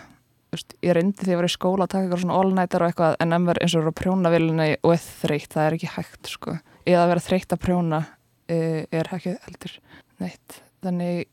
veist, 0.54 0.74
ég 0.82 0.96
reyndi 0.96 1.20
því 1.20 1.28
að 1.28 1.34
ég 1.34 1.40
var 1.40 1.48
í 1.48 1.52
skóla 1.52 1.86
að 1.86 1.92
taka 1.92 2.06
eitthvað 2.06 2.22
svona 2.24 2.38
all-nightar 2.40 2.84
og 2.84 2.92
eitthvað 2.92 3.16
en 3.24 3.36
emver 3.36 3.60
eins 3.60 3.74
og 3.74 3.82
eru 3.82 3.92
að 3.92 3.98
prjóna 4.00 4.32
vilina 4.32 4.68
og 4.80 4.94
er 4.94 5.02
þreytt, 5.04 5.52
það 5.54 5.66
er 5.66 5.76
ekki 5.76 5.90
hægt 5.96 6.30
sko. 6.32 6.56
eða 6.86 7.02
að 7.04 7.10
vera 7.12 7.24
þreytt 7.26 7.54
að 7.54 7.62
prjóna 7.66 8.00
uh, 8.06 8.80
er 9.00 9.12
ekki 9.18 9.34
heldur 9.46 9.76
neitt 10.22 10.60
þannig 10.80 11.26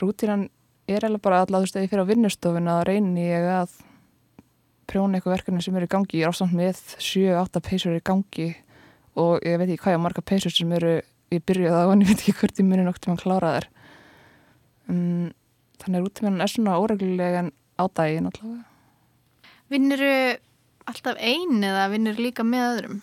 rútínan 0.00 0.48
er 0.90 1.06
eða 1.06 1.22
bara 1.22 1.42
alltaf 1.44 1.60
þú 1.60 1.64
veist 1.66 1.78
að 1.78 1.86
ég 1.86 1.92
fyrir 1.94 2.04
á 2.06 2.10
vinnustofun 2.10 2.70
að 2.74 2.82
reyni 2.90 3.26
ég 3.30 3.48
að 3.54 3.78
prjóna 4.90 5.18
eitthvað 5.18 5.36
verkefni 5.36 5.62
sem 5.64 5.76
eru 5.78 5.88
í 5.88 5.92
gangi 5.94 6.18
ég 6.20 6.26
er 6.26 6.32
ástand 6.32 6.56
með 6.56 6.80
7-8 6.98 7.62
peysur 7.66 7.96
í 7.96 8.02
gangi 8.04 8.48
og 9.20 9.46
ég 9.46 9.58
veit 9.60 9.68
ekki 9.68 9.84
hvað 9.84 9.94
ég 9.94 10.02
á 10.02 10.06
marga 10.06 10.24
peysur 10.26 10.54
sem 10.54 10.72
eru, 10.76 10.96
ég 11.34 11.44
byrjuði 11.46 11.82
á 11.82 11.86
en 11.90 12.02
ég 12.04 12.10
veit 12.10 12.24
ekki 12.24 12.36
hvert 12.40 12.62
ég 12.62 12.68
muni 12.68 12.86
nokt 12.86 13.02
til 13.04 13.12
að 13.14 13.22
klára 13.24 13.54
þær. 13.56 13.68
Um, 14.90 15.30
þannig 15.82 16.04
rútínan 16.04 16.42
er 16.42 16.50
svona 16.50 16.78
óreglulega 16.82 17.44
en 17.44 17.52
á 17.78 17.84
daginn 17.86 18.28
allavega. 18.30 18.66
Vinnur 19.70 20.02
þú 20.02 20.14
alltaf 20.90 21.22
einn 21.22 21.62
eða 21.62 21.88
vinnur 21.92 22.18
líka 22.18 22.44
með 22.46 22.66
öðrum? 22.70 23.00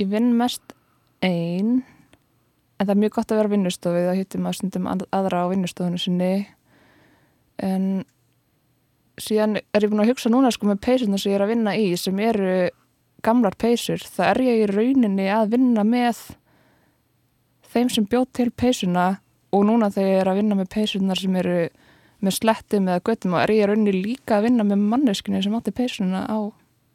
Ég 0.00 0.10
vinn 0.12 0.34
mest 0.38 0.74
einn 1.24 1.82
en 2.78 2.86
það 2.86 2.94
er 2.94 3.00
mjög 3.02 3.16
gott 3.16 3.32
að 3.32 3.40
vera 3.40 3.50
á 3.50 3.54
vinnustofu 3.54 4.04
þá 4.06 4.12
hittum 4.14 4.44
maður 4.46 4.58
stundum 4.60 4.88
aðra 4.94 5.42
á 5.42 5.50
vinnustofunum 5.50 6.00
sinni. 6.00 6.32
En 7.58 8.06
síðan 9.22 9.58
er 9.60 9.84
ég 9.84 9.90
búin 9.92 10.02
að 10.04 10.12
hugsa 10.12 10.32
núna 10.32 10.52
sko 10.54 10.68
með 10.68 10.82
peysuna 10.86 11.18
sem 11.20 11.32
ég 11.32 11.38
er 11.38 11.46
að 11.46 11.52
vinna 11.54 11.74
í 11.78 11.88
sem 12.00 12.20
eru 12.22 12.52
gamlar 13.24 13.56
peysur 13.58 14.02
það 14.04 14.30
er 14.32 14.42
ég 14.46 14.62
í 14.62 14.68
rauninni 14.70 15.26
að 15.34 15.54
vinna 15.56 15.84
með 15.86 16.20
þeim 17.72 17.90
sem 17.92 18.06
bjóð 18.08 18.28
til 18.38 18.48
peysuna 18.50 19.08
og 19.54 19.64
núna 19.68 19.90
þegar 19.92 20.10
ég 20.12 20.22
er 20.22 20.30
að 20.32 20.40
vinna 20.42 20.58
með 20.58 20.70
peysunar 20.74 21.20
sem 21.20 21.36
eru 21.40 21.58
með 22.24 22.34
slettum 22.38 22.88
eða 22.90 23.04
göttum 23.06 23.34
og 23.36 23.42
er 23.42 23.54
ég 23.54 23.62
í 23.62 23.68
rauninni 23.70 23.94
líka 23.94 24.38
að 24.38 24.48
vinna 24.48 24.66
með 24.66 24.86
manneskinu 24.92 25.42
sem 25.44 25.54
átti 25.58 25.74
peysuna 25.74 26.24
á 26.26 26.38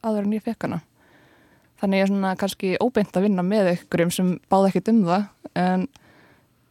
aður 0.03 0.25
en 0.27 0.35
ég 0.35 0.43
fekk 0.43 0.67
hana. 0.67 0.81
Þannig 1.79 1.99
ég 1.99 2.05
er 2.05 2.11
svona 2.11 2.33
kannski 2.39 2.73
óbeint 2.83 3.15
að 3.15 3.27
vinna 3.27 3.45
með 3.45 3.71
ykkurum 3.77 4.11
sem 4.13 4.33
báða 4.51 4.71
ekkert 4.71 4.91
um 4.91 5.03
það 5.07 5.29
en 5.59 5.85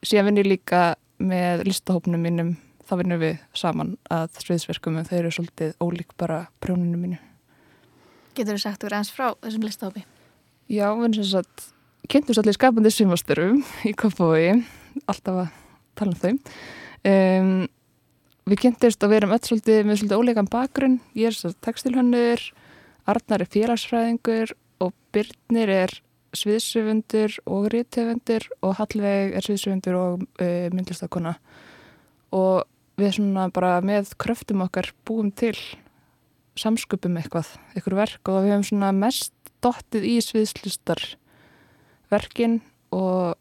síðan 0.05 0.29
vinn 0.29 0.43
ég 0.43 0.51
líka 0.51 0.83
með 1.23 1.65
listahópnum 1.69 2.23
mínum 2.23 2.53
þá 2.93 2.99
vinnum 3.01 3.21
við 3.23 3.39
saman 3.57 3.95
að 4.13 4.41
sviðsverkum 4.45 4.99
en 5.01 5.07
þeir 5.09 5.23
eru 5.23 5.31
svolítið 5.33 5.71
ólík 5.81 6.11
bara 6.21 6.43
prjóninu 6.61 6.99
mínu. 7.01 7.21
Getur 8.37 8.59
þú 8.59 8.65
sagt 8.67 8.85
úr 8.85 8.97
eins 8.99 9.13
frá 9.13 9.31
þessum 9.41 9.65
listahópi? 9.65 10.03
Já, 10.69 10.91
við 10.93 11.07
erum 11.07 11.15
sem 11.17 11.29
sagt 11.31 11.69
kynntum 12.13 12.37
svolítið 12.37 12.59
skapandi 12.59 12.93
svimasturum 12.93 13.63
í 13.89 13.95
Kofavogi 13.97 14.59
alltaf 15.09 15.41
að 15.47 15.55
tala 15.97 16.13
um 16.13 16.21
þau. 16.21 16.35
Um, 17.09 17.55
við 18.53 18.61
kynntist 18.67 19.05
og 19.05 19.13
við 19.13 19.23
erum 19.23 19.33
öll 19.39 19.45
svolítið 19.49 19.81
með 19.89 20.01
svolítið 20.03 20.21
óleikan 20.21 20.53
bakgrunn. 20.53 20.99
Ég 21.17 21.33
er 21.33 21.39
svo 21.39 21.55
textilhönnur 21.65 22.45
Arnar 23.09 23.43
er 23.43 23.51
félagsfræðingur 23.51 24.53
og 24.85 24.93
Byrnir 25.15 25.73
er 25.73 25.95
sviðsöfundur 26.37 27.41
og 27.51 27.71
rítöfundur 27.73 28.47
og 28.63 28.77
Hallveig 28.79 29.35
er 29.37 29.45
sviðsöfundur 29.45 29.97
og 29.99 30.27
uh, 30.41 30.69
myndlistakona 30.73 31.35
og 32.33 32.63
við 33.01 33.17
svona 33.17 33.49
bara 33.55 33.79
með 33.85 34.13
kröftum 34.21 34.65
okkar 34.67 34.93
búum 35.09 35.31
til 35.33 35.57
samsköpum 36.59 37.17
eitthvað, 37.21 37.55
eitthvað 37.73 38.01
verk 38.03 38.29
og 38.29 38.43
við 38.45 38.55
hefum 38.55 38.69
svona 38.69 38.93
mest 38.97 39.33
dottið 39.65 40.09
í 40.09 40.17
sviðslistar 40.25 41.03
verkin 42.13 42.61
og 42.93 43.39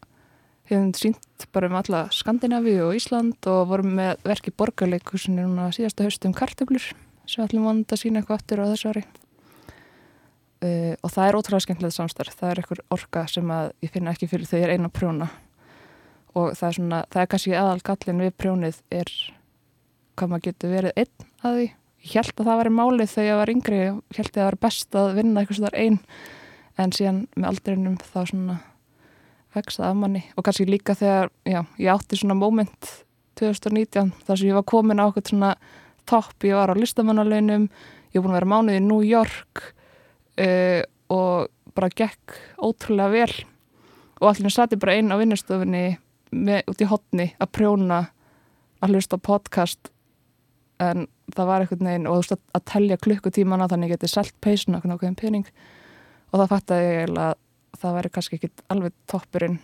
hefum 0.70 0.92
sínt 0.96 1.46
bara 1.52 1.68
um 1.68 1.76
alla 1.76 2.06
Skandinavi 2.14 2.78
og 2.84 2.94
Ísland 2.96 3.48
og 3.50 3.66
vorum 3.70 3.96
með 3.98 4.22
verki 4.24 4.54
borgarleikusinu 4.56 5.44
núna 5.44 5.68
síðasta 5.74 6.06
haustum 6.06 6.34
kartöflur 6.36 6.92
sem 7.26 7.44
ætlum 7.44 7.66
vanda 7.68 7.96
að 7.96 8.02
sína 8.04 8.22
eitthvað 8.22 8.40
aftur 8.40 8.62
á 8.64 8.70
þessu 8.72 8.92
ári. 8.92 9.04
Uh, 10.62 10.94
og 11.02 11.10
það 11.10 11.26
er 11.26 11.36
ótrúlega 11.38 11.64
skemmtilegt 11.64 11.96
samstarf. 11.96 12.34
Það 12.38 12.50
er 12.50 12.60
eitthvað 12.60 12.82
orka 12.94 13.24
sem 13.30 13.48
að 13.50 13.72
ég 13.82 13.92
finna 13.94 14.12
ekki 14.14 14.28
fyrir 14.30 14.46
þegar 14.46 14.62
ég 14.62 14.68
er 14.68 14.78
eina 14.78 14.90
prjóna. 14.94 15.28
Og 16.38 16.52
það 16.58 16.68
er 16.68 16.76
svona, 16.78 17.00
það 17.10 17.22
er 17.22 17.30
kannski 17.32 17.54
aðal 17.58 17.80
gallin 17.88 18.22
við 18.22 18.34
prjónið 18.38 18.78
er 18.94 19.10
hvað 20.16 20.32
maður 20.32 20.44
getur 20.48 20.72
verið 20.72 20.98
einn 21.02 21.28
að 21.42 21.56
því. 21.58 21.68
Ég 22.02 22.14
held 22.18 22.34
að 22.34 22.48
það 22.48 22.60
væri 22.60 22.74
málið 22.74 23.12
þegar 23.12 23.28
ég 23.28 23.40
var 23.40 23.52
yngri 23.52 23.78
ég 23.78 24.18
held 24.18 24.30
að 24.32 24.38
það 24.38 24.48
var 24.48 24.58
best 24.66 24.98
að 24.98 25.12
vinna 25.18 25.42
eitthvað 25.42 25.60
svona 25.60 25.82
einn 25.84 25.98
en 26.82 26.94
síðan 26.96 27.20
með 27.36 27.48
aldrinum 27.52 27.96
þá 28.02 28.20
svona 28.32 28.58
vexað 29.52 29.88
af 29.88 29.98
manni. 30.00 30.22
Og 30.36 30.46
kannski 30.46 30.66
líka 30.66 30.96
þegar 30.98 31.30
já, 31.46 31.60
ég 31.78 31.92
átti 31.92 32.18
svona 32.18 32.38
moment 32.38 32.92
2019 33.38 34.12
þar 34.26 34.40
sem 34.40 34.50
ég 34.50 34.58
var 34.58 34.68
komin 34.68 35.00
á 35.00 35.06
okkur 35.06 35.28
svona 35.30 35.54
topp, 36.08 36.36
ég 36.48 36.58
var 36.58 36.72
á 36.72 36.74
listamannalaunum 36.76 37.68
ég 38.12 38.20
var 38.20 38.26
búin 38.26 38.34
að 38.34 38.38
vera 38.40 38.50
mánuð 38.52 38.78
í 38.78 38.84
New 38.84 39.04
York 39.06 39.62
uh, 40.42 40.82
og 41.12 41.52
bara 41.76 41.92
gekk 41.92 42.36
ótrúlega 42.60 43.12
vel. 43.12 43.44
Og 44.20 44.28
allir 44.30 44.52
ég 44.52 44.80
bara 44.82 44.96
einn 44.96 45.12
á 45.12 45.16
vinnustofinni 45.20 45.86
út 46.68 46.82
í 46.82 46.88
hotni 46.88 47.30
að 47.40 47.52
prjóna 47.56 48.02
að 48.82 48.94
hlusta 48.94 49.18
podcast 49.18 49.91
en 50.80 51.06
það 51.32 51.48
var 51.48 51.64
eitthvað 51.64 51.84
neginn 51.86 52.08
og 52.08 52.16
þú 52.16 52.22
veist 52.22 52.34
að 52.56 52.64
tellja 52.72 53.00
klukkutímana 53.02 53.68
þannig 53.70 53.88
að 53.88 53.92
ég 53.92 54.00
geti 54.00 54.12
selt 54.12 54.34
peysun 54.44 54.78
okkur 54.78 54.92
nákvæðin 54.92 55.18
pening. 55.20 55.46
Og 56.32 56.40
það 56.40 56.52
fætti 56.54 56.80
ég 56.80 57.14
að 57.20 57.34
það 57.82 57.96
væri 57.96 58.12
kannski 58.12 58.38
ekki 58.38 58.50
alveg 58.72 58.94
toppurinn 59.10 59.58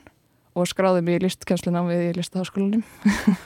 og 0.59 0.69
skráði 0.69 1.05
mig 1.07 1.19
í 1.19 1.25
listkjænsluna 1.27 1.85
við 1.89 2.05
í 2.09 2.17
listaháskólanum. 2.19 2.85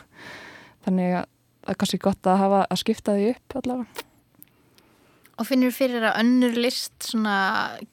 Þannig 0.84 1.18
að 1.20 1.28
það 1.62 1.74
er 1.74 1.78
kannski 1.82 2.00
gott 2.02 2.30
að 2.30 2.40
hafa 2.42 2.64
að 2.66 2.82
skipta 2.82 3.16
því 3.18 3.28
upp 3.34 3.56
allavega. 3.60 4.08
Og 5.40 5.48
finnir 5.48 5.72
fyrir 5.74 6.04
að 6.06 6.18
önnur 6.20 6.58
list 6.60 7.08
svona, 7.08 7.36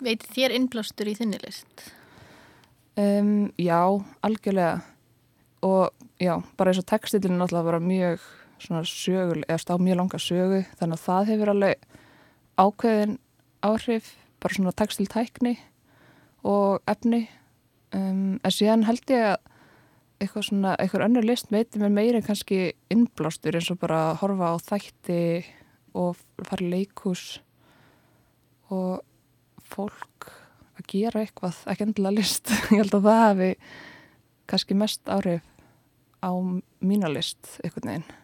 veitir 0.03 0.29
þér 0.35 0.55
innblástur 0.57 1.09
í 1.09 1.15
þinni 1.17 1.39
list? 1.41 1.85
Um, 2.99 3.49
já, 3.57 3.79
algjörlega. 4.25 4.81
Og 5.65 5.89
já, 6.21 6.35
bara 6.59 6.71
eins 6.71 6.81
og 6.81 6.87
textilin 6.89 7.39
náttúrulega 7.39 7.69
bara 7.71 7.81
mjög 7.83 8.27
svona 8.63 8.83
sögul, 8.87 9.43
eða 9.47 9.61
stá 9.61 9.73
mjög 9.79 9.99
langa 9.99 10.19
sögu 10.21 10.61
þannig 10.79 10.97
að 10.97 11.05
það 11.05 11.29
hefur 11.31 11.51
alveg 11.53 11.85
ákveðin 12.59 13.17
áhrif 13.65 14.13
bara 14.39 14.55
svona 14.55 14.73
textiltækni 14.75 15.55
og 16.47 16.79
efni. 16.87 17.27
Um, 17.95 18.39
en 18.45 18.53
síðan 18.53 18.85
held 18.87 19.09
ég 19.09 19.25
að 19.33 19.39
eitthvað 20.19 20.45
svona, 20.49 20.73
eitthvað 20.75 21.05
önnur 21.07 21.25
list 21.25 21.51
veitir 21.51 21.81
mér 21.81 21.93
meira 21.95 22.19
en 22.19 22.25
kannski 22.25 22.73
innblástur 22.91 23.55
eins 23.55 23.69
og 23.71 23.79
bara 23.81 24.13
horfa 24.19 24.51
á 24.51 24.55
þætti 24.61 25.21
og 25.97 26.19
fara 26.43 26.65
í 26.65 26.71
leikús 26.73 27.39
og 28.69 28.99
fólk 29.69 30.29
að 30.79 30.85
gera 30.91 31.23
eitthvað, 31.23 31.63
ekki 31.71 31.87
endilega 31.87 32.19
list. 32.19 32.51
Ég 32.75 32.83
held 32.83 32.99
að 32.99 33.07
það 33.09 33.25
hefði 33.25 33.51
kannski 34.49 34.79
mest 34.79 35.11
áhrif 35.11 35.45
á 36.19 36.31
mína 36.83 37.11
list 37.11 37.55
eitthvað 37.63 37.89
neginn 37.89 38.18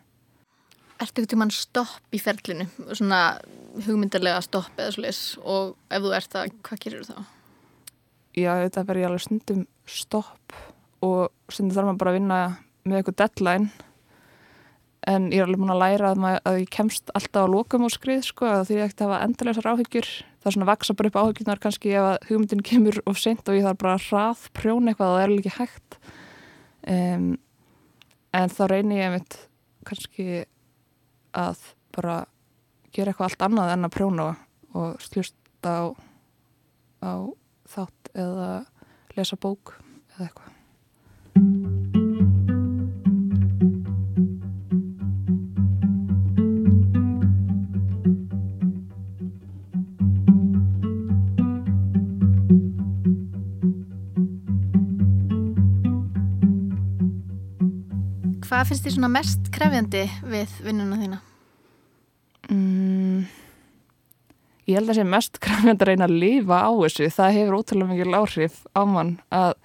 Ertu 0.95 1.21
ekkert 1.21 1.33
um 1.35 1.41
hann 1.43 1.51
stopp 1.51 2.15
í 2.15 2.19
ferlinu, 2.23 2.69
svona 2.95 3.37
hugmyndarlega 3.83 4.39
stopp 4.45 4.77
eða 4.79 4.93
svolítið 4.95 5.41
og 5.43 5.73
ef 5.91 6.05
þú 6.05 6.13
ert 6.15 6.35
það, 6.35 6.53
hvað 6.63 6.83
gerir 6.85 7.01
þú 7.03 7.15
þá? 7.15 7.33
Já, 8.35 8.51
þetta 8.63 8.83
verður 8.87 9.01
ég 9.01 9.09
alveg 9.09 9.25
stundum 9.25 9.65
stopp 9.87 10.55
og 11.05 11.51
stundum 11.51 11.75
þarf 11.75 11.89
maður 11.89 11.99
bara 12.01 12.13
að 12.13 12.17
vinna 12.19 12.39
með 12.85 12.99
eitthvað 12.99 13.19
deadline. 13.21 13.69
En 15.05 15.27
ég 15.29 15.41
er 15.41 15.45
alveg 15.45 15.61
múin 15.61 15.73
að 15.75 15.81
læra 15.83 16.09
að, 16.09 16.21
maður, 16.23 16.41
að 16.49 16.59
ég 16.63 16.71
kemst 16.73 17.11
alltaf 17.17 17.45
á 17.45 17.53
lókum 17.53 17.85
og 17.85 17.93
skrið 17.93 18.23
sko, 18.25 18.49
því 18.65 18.79
ég 18.79 18.87
ekkert 18.87 19.03
hafa 19.05 19.19
endurleisar 19.27 19.69
áhyggjur. 19.69 20.09
Það 20.41 20.49
er 20.49 20.55
svona 20.55 20.65
að 20.65 20.71
vaksa 20.71 20.95
bara 20.97 21.11
upp 21.11 21.19
áhyggjurnar 21.21 21.61
kannski 21.61 21.93
ef 21.93 22.07
að 22.09 22.27
hugmyndin 22.29 22.65
kemur 22.65 22.99
of 23.05 23.21
sent 23.21 23.51
og 23.51 23.59
ég 23.59 23.67
þarf 23.67 23.81
bara 23.83 23.95
að 23.99 24.07
hrað 24.07 24.47
prjón 24.57 24.89
eitthvað 24.89 25.11
og 25.11 25.19
það 25.19 25.25
er 25.27 25.35
ekki 25.35 25.55
hægt. 25.59 25.99
Um, 26.95 27.29
en 28.35 28.51
þá 28.55 28.63
reynir 28.71 29.01
ég 29.03 29.15
mitt 29.15 29.39
kannski 29.85 30.27
að 31.35 31.61
bara 31.95 32.17
gera 32.95 33.11
eitthvað 33.11 33.29
allt 33.29 33.45
annað 33.47 33.73
en 33.75 33.87
að 33.87 33.95
prjóna 33.95 34.27
og 34.75 34.99
slústa 35.03 35.75
á, 35.75 35.85
á 37.03 37.13
þátt 37.71 38.11
eða 38.15 38.49
lesa 39.15 39.39
bók 39.39 39.75
eða 40.15 40.29
eitthvað. 40.29 40.54
Hvað 58.45 58.67
finnst 58.69 58.85
þið 58.85 58.93
svona 58.93 59.09
mest 59.09 59.47
krefjandi 59.53 60.03
við 60.29 60.51
vinnuna 60.61 60.97
þína? 60.99 61.17
Mm, 62.53 63.23
ég 64.69 64.77
held 64.77 64.85
að 64.85 64.91
það 64.91 64.99
sé 64.99 65.05
mest 65.15 65.39
krefjandi 65.41 65.81
að 65.81 65.89
reyna 65.89 66.05
að 66.05 66.17
lifa 66.21 66.59
á 66.61 66.69
þessu. 66.77 67.07
Það 67.15 67.37
hefur 67.39 67.57
ótrúlega 67.57 67.89
mikil 67.89 68.19
áhrif 68.19 68.59
á 68.77 68.81
mann 68.85 69.15
að 69.33 69.55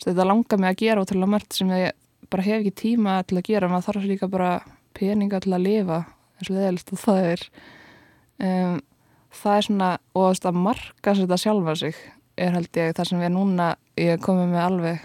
þetta 0.00 0.28
langar 0.30 0.62
mig 0.62 0.72
að 0.72 0.80
gera 0.80 1.04
ótrúlega 1.04 1.32
mörgt 1.34 1.58
sem 1.58 1.74
ég 1.76 1.92
bara 2.32 2.46
hef 2.46 2.62
ekki 2.62 2.72
tíma 2.80 3.18
til 3.28 3.36
að 3.36 3.48
gera. 3.50 3.68
Maður 3.68 3.88
þarf 3.90 4.08
líka 4.08 4.30
bara 4.32 4.50
peninga 4.96 5.42
til 5.44 5.52
að 5.52 5.66
lifa 5.66 6.00
eins 6.38 6.48
og 6.48 6.56
leðilegt 6.56 6.94
og 6.96 7.02
það 7.02 7.20
er. 7.34 7.44
Um, 8.36 8.80
það 9.42 9.58
er 9.58 9.68
svona, 9.68 9.90
og 10.16 10.40
að 10.40 10.62
marka 10.64 11.16
þetta 11.20 11.40
sjálfa 11.44 11.76
sig 11.84 12.00
er 12.36 12.56
held 12.56 12.80
ég 12.80 12.96
það 12.96 13.10
sem 13.10 13.20
við 13.20 13.32
núna, 13.36 13.68
ég 14.00 14.24
komið 14.24 14.50
með 14.52 14.64
alveg 14.64 15.04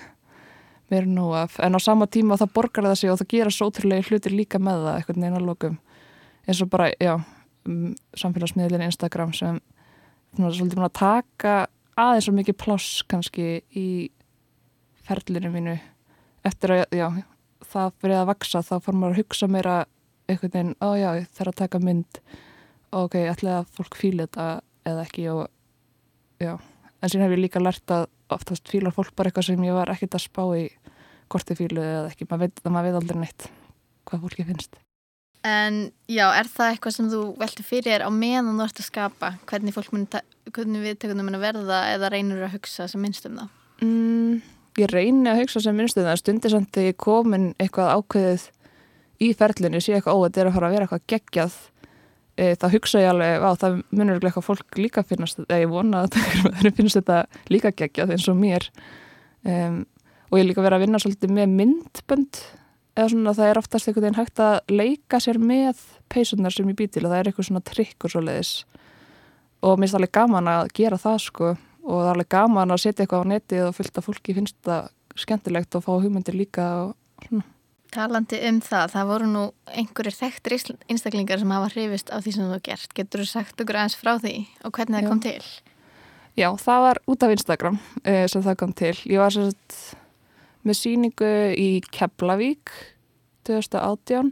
mér 0.92 1.08
nú 1.08 1.32
af, 1.38 1.58
en 1.64 1.76
á 1.76 1.80
sama 1.82 2.08
tíma 2.12 2.38
það 2.40 2.54
borgar 2.56 2.88
það 2.90 2.98
sig 3.00 3.12
og 3.12 3.20
það 3.22 3.32
gera 3.34 3.54
svo 3.54 3.70
ótrúlega 3.72 4.08
hlutir 4.10 4.36
líka 4.36 4.60
með 4.60 4.86
það 4.86 4.98
eitthvað 4.98 5.22
neina 5.24 5.42
lokum. 5.44 5.78
Eins 6.48 6.62
og 6.64 6.72
bara, 6.74 6.90
já, 7.00 7.14
um, 7.68 7.94
samfélagsmiðlinn 8.18 8.88
Instagram 8.88 9.34
sem 9.38 9.60
svona, 10.36 10.52
svolítið 10.52 10.84
að 10.86 10.98
taka 11.00 11.56
aðeins 12.00 12.28
svo 12.28 12.36
mikið 12.36 12.60
pláss 12.60 13.04
kannski 13.12 13.48
í 13.78 13.88
ferlinu 15.08 15.52
mínu. 15.54 15.78
Eftir 16.48 16.76
að, 16.76 16.84
já, 16.98 17.08
það 17.72 17.96
verið 18.04 18.20
að 18.20 18.30
vaksa 18.32 18.64
þá 18.66 18.76
fór 18.82 18.98
maður 18.98 19.16
að 19.16 19.22
hugsa 19.22 19.50
mér 19.52 19.72
að 19.72 19.84
eitthvað 20.32 20.58
neina, 20.58 20.76
ó 20.82 20.90
já, 20.98 21.10
ég 21.20 21.32
þarf 21.38 21.54
að 21.54 21.62
taka 21.64 21.84
mynd. 21.84 22.22
Og 22.92 23.08
ok, 23.08 23.18
ætlaði 23.32 23.58
að 23.62 23.74
fólk 23.78 23.98
fýla 24.00 24.28
þetta 24.28 24.48
eða 24.92 25.08
ekki? 25.08 25.28
Og 25.32 26.44
já, 26.44 26.56
en 27.02 27.12
síðan 27.12 27.26
hef 27.26 27.36
ég 27.36 27.44
líka 27.46 27.62
lært 27.62 27.94
að 27.94 28.08
oftast 28.32 28.70
fýlar 28.72 28.94
fólk 28.96 29.16
bara 29.18 29.32
eitthvað 29.32 29.50
sem 29.50 29.66
ég 29.66 29.76
var 29.76 29.92
ekkert 29.92 30.18
að 30.18 30.26
spá 30.28 30.44
í 30.58 30.68
korti 31.32 31.58
fílu 31.58 31.82
eða 31.82 32.08
ekki, 32.12 32.28
maður 32.30 32.48
veit, 32.48 32.64
maður 32.68 32.88
veit 32.88 33.02
aldrei 33.02 33.20
neitt 33.24 33.50
hvað 34.08 34.26
fólki 34.26 34.48
finnst. 34.48 34.80
En 35.48 35.88
já, 36.12 36.28
er 36.38 36.50
það 36.52 36.72
eitthvað 36.72 36.96
sem 36.96 37.10
þú 37.10 37.22
velti 37.42 37.66
fyrir 37.66 38.04
á 38.06 38.10
meðan 38.14 38.54
þú 38.60 38.66
ert 38.68 38.82
að 38.82 38.88
skapa 38.88 39.32
hvernig 39.50 39.74
fólk 39.74 39.94
mun, 39.96 40.08
hvernig 40.54 40.84
viðtökunum 40.86 41.28
mun 41.28 41.40
að 41.40 41.46
verða 41.48 41.80
eða 41.96 42.12
reynur 42.14 42.44
að 42.46 42.58
hugsa 42.60 42.86
sem 42.92 43.02
minnst 43.02 43.26
um 43.30 43.40
það? 43.40 43.56
Mm, 43.82 44.36
ég 44.78 44.92
reynir 44.94 45.32
að 45.32 45.42
hugsa 45.42 45.64
sem 45.66 45.78
minnst 45.78 45.98
um 45.98 46.06
það, 46.06 46.20
stundir 46.22 46.54
samt 46.54 46.70
þegar 46.76 46.92
ég 46.92 47.00
komin 47.02 47.48
eitthvað 47.58 47.94
ákveðið 47.96 48.48
í 49.22 49.32
ferlinu, 49.38 49.82
sé 49.82 49.98
eitthvað 49.98 50.20
ó, 50.20 50.24
þetta 50.28 50.44
er 50.44 50.52
að 50.52 50.58
fara 50.58 50.70
að 50.70 50.76
vera 50.76 50.88
eitthvað 50.88 51.08
geggjað 51.16 51.58
e, 52.38 52.54
þá 52.60 52.68
hugsa 52.76 53.04
ég 53.04 53.12
alveg, 53.12 53.44
á 53.44 53.52
það 53.62 53.78
munur 53.92 54.20
eitthvað 54.22 54.48
fólk 54.48 54.80
líka 54.80 55.04
finnast, 55.08 55.42
eða 55.48 55.62
ég 55.64 55.72
vona 55.72 56.06
að 56.06 56.18
það 56.62 56.72
finnst 56.80 57.00
þetta 57.00 57.22
líka 57.54 57.74
geggjað 57.76 58.16
eins 58.16 58.28
og 58.32 58.40
mér 58.40 58.68
um, 59.44 59.84
og 60.32 60.40
ég 60.40 60.48
líka 60.48 60.64
verið 60.64 60.80
að 60.80 60.86
vinna 60.86 61.02
svolítið 61.04 61.36
með 61.38 61.56
myndbönd 61.60 62.42
eða 62.96 63.08
svona 63.14 63.36
það 63.36 63.50
er 63.50 63.62
oftast 63.62 63.88
einhvern 63.88 64.08
veginn 64.08 64.20
hægt 64.20 64.44
að 64.44 64.58
leika 64.72 65.20
sér 65.24 65.40
með 65.40 65.82
peysunar 66.12 66.56
sem 66.56 66.70
ég 66.72 66.80
bý 66.80 66.88
til 66.92 67.06
og 67.06 67.12
það 67.12 67.20
er 67.20 67.32
eitthvað 67.32 67.50
svona 67.50 67.66
trikkur 67.68 68.14
svo 68.14 68.24
leiðis 68.24 68.54
og 69.62 69.78
mér 69.78 69.86
finnst 69.86 69.96
það 69.96 70.02
alveg 70.02 70.16
gaman 70.18 70.50
að 70.52 70.72
gera 70.78 71.00
það 71.00 71.20
sko 71.26 71.52
og 71.52 71.96
það 71.96 72.08
er 72.08 72.14
alveg 72.16 72.32
gaman 72.36 72.74
að 72.74 72.84
setja 72.84 73.06
eitthvað 73.06 73.24
á 73.26 73.32
netið 73.32 73.64
og 73.68 73.78
fylgta 73.78 74.04
fólki 74.06 74.36
finnst 74.38 74.58
það 74.66 74.92
skemmtilegt 75.22 75.78
og 75.78 75.86
fá 75.86 75.92
hugmyndir 75.96 76.38
líka 76.38 76.68
og 76.86 77.26
svona. 77.28 77.46
Talandi 77.92 78.38
um 78.48 78.62
það, 78.64 78.94
það 78.94 79.10
voru 79.10 79.28
nú 79.28 79.42
einhverjir 79.68 80.16
þekktir 80.16 80.56
einstaklingar 80.88 81.42
sem 81.42 81.52
hafa 81.52 81.72
hrifist 81.74 82.12
af 82.16 82.24
því 82.24 82.34
sem 82.38 82.54
þú 82.54 82.60
gert. 82.64 82.94
Getur 82.96 83.24
þú 83.24 83.28
sagt 83.28 83.64
okkur 83.64 83.80
aðeins 83.82 83.98
frá 84.00 84.14
því 84.22 84.36
og 84.64 84.78
hvernig 84.78 84.98
það 84.98 85.04
Já. 85.04 85.10
kom 85.10 85.24
til? 85.26 85.44
Já, 86.40 86.48
það 86.64 86.86
var 86.86 87.02
út 87.12 87.26
af 87.26 87.34
Instagram 87.36 87.82
uh, 87.82 88.26
sem 88.32 88.46
það 88.46 88.58
kom 88.62 88.74
til. 88.80 88.94
Ég 89.12 89.20
var 89.20 89.36
sérst 89.36 89.80
með 90.64 90.78
síningu 90.80 91.32
í 91.58 91.70
Keflavík 91.92 92.72
2018 93.50 94.32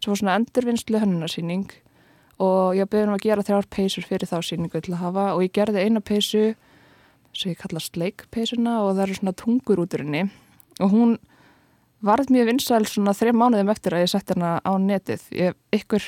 sem 0.00 0.12
var 0.12 0.20
svona 0.20 0.36
endurvinnslu 0.38 1.00
hönnunarsýning 1.00 1.72
og 2.40 2.76
ég 2.78 2.88
beði 2.88 3.08
um 3.08 3.16
að 3.16 3.24
gera 3.26 3.44
þrjár 3.44 3.68
peysur 3.72 4.06
fyrir 4.06 4.28
þá 4.28 4.38
síningu 4.44 4.80
til 4.80 4.94
að 4.94 5.02
hafa 5.02 5.26
og 5.34 5.42
ég 5.44 5.54
gerði 5.56 5.84
eina 5.84 6.00
peysu 6.04 6.52
sem 7.36 7.52
ég 7.52 7.60
kalla 7.60 7.82
sleikpeysuna 7.82 8.78
og 8.84 8.94
það 8.94 9.02
eru 9.06 9.18
svona 9.18 9.36
tungur 9.42 9.82
út 9.82 9.96
úr 9.96 10.04
henni 10.04 10.22
og 10.80 10.94
hún 10.94 11.18
varð 12.04 12.32
mjög 12.32 12.50
vinsæl 12.50 12.84
svona 12.88 13.14
þrejum 13.16 13.40
mánuðum 13.42 13.72
eftir 13.72 13.96
að 13.96 14.04
ég 14.04 14.12
sett 14.12 14.32
hana 14.34 14.56
á 14.64 14.72
netið. 14.80 15.24
Ég 15.36 15.56
ykkur 15.76 16.04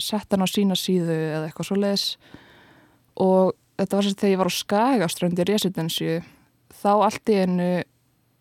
sett 0.00 0.32
hana 0.32 0.48
á 0.48 0.50
sína 0.50 0.76
síðu 0.78 1.16
eða 1.16 1.46
eitthvað 1.48 1.68
svo 1.68 1.78
leiðis 1.78 2.06
og 3.20 3.54
þetta 3.80 3.96
var 3.98 4.06
sérst 4.06 4.20
þegar 4.20 4.32
ég 4.32 4.40
var 4.40 4.50
á 4.50 4.58
Skagaströnd 4.58 5.40
í 5.40 5.48
residensju 5.48 6.18
þá 6.80 6.92
allt 6.94 7.32
í 7.32 7.40
einu 7.44 7.70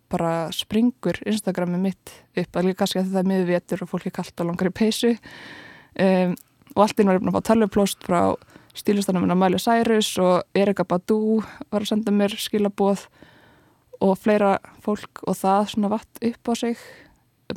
bara 0.09 0.33
springur 0.55 1.19
Instagrami 1.29 1.79
mitt 1.81 2.13
upp 2.39 2.61
líka 2.63 2.81
kannski 2.81 3.01
að 3.01 3.11
það 3.11 3.21
er 3.21 3.29
miður 3.29 3.49
vetur 3.51 3.83
og 3.83 3.91
fólk 3.91 4.07
er 4.09 4.15
kallt 4.15 4.41
og 4.41 4.49
langar 4.49 4.71
í 4.71 4.73
peysu. 4.73 5.11
Um, 5.99 6.33
og 6.75 6.85
allt 6.85 6.97
í 6.97 7.03
einu 7.03 7.11
var 7.11 7.19
ég 7.19 7.25
búin 7.25 7.33
að 7.33 7.37
fá 7.37 7.49
tölvuplóst 7.49 8.07
frá 8.07 8.21
stílistanum 8.77 9.25
minna 9.25 9.37
Mæli 9.37 9.59
Cyrus 9.61 10.11
og 10.21 10.43
Erika 10.57 10.85
Badu 10.87 11.41
var 11.69 11.83
að 11.83 11.91
senda 11.91 12.13
mér 12.15 12.35
skilaboð 12.39 13.05
og 14.03 14.15
fleira 14.19 14.57
fólk 14.83 15.23
og 15.27 15.37
það 15.37 15.73
svona 15.73 15.91
vatt 15.91 16.23
upp 16.23 16.51
á 16.51 16.53
sig. 16.55 16.77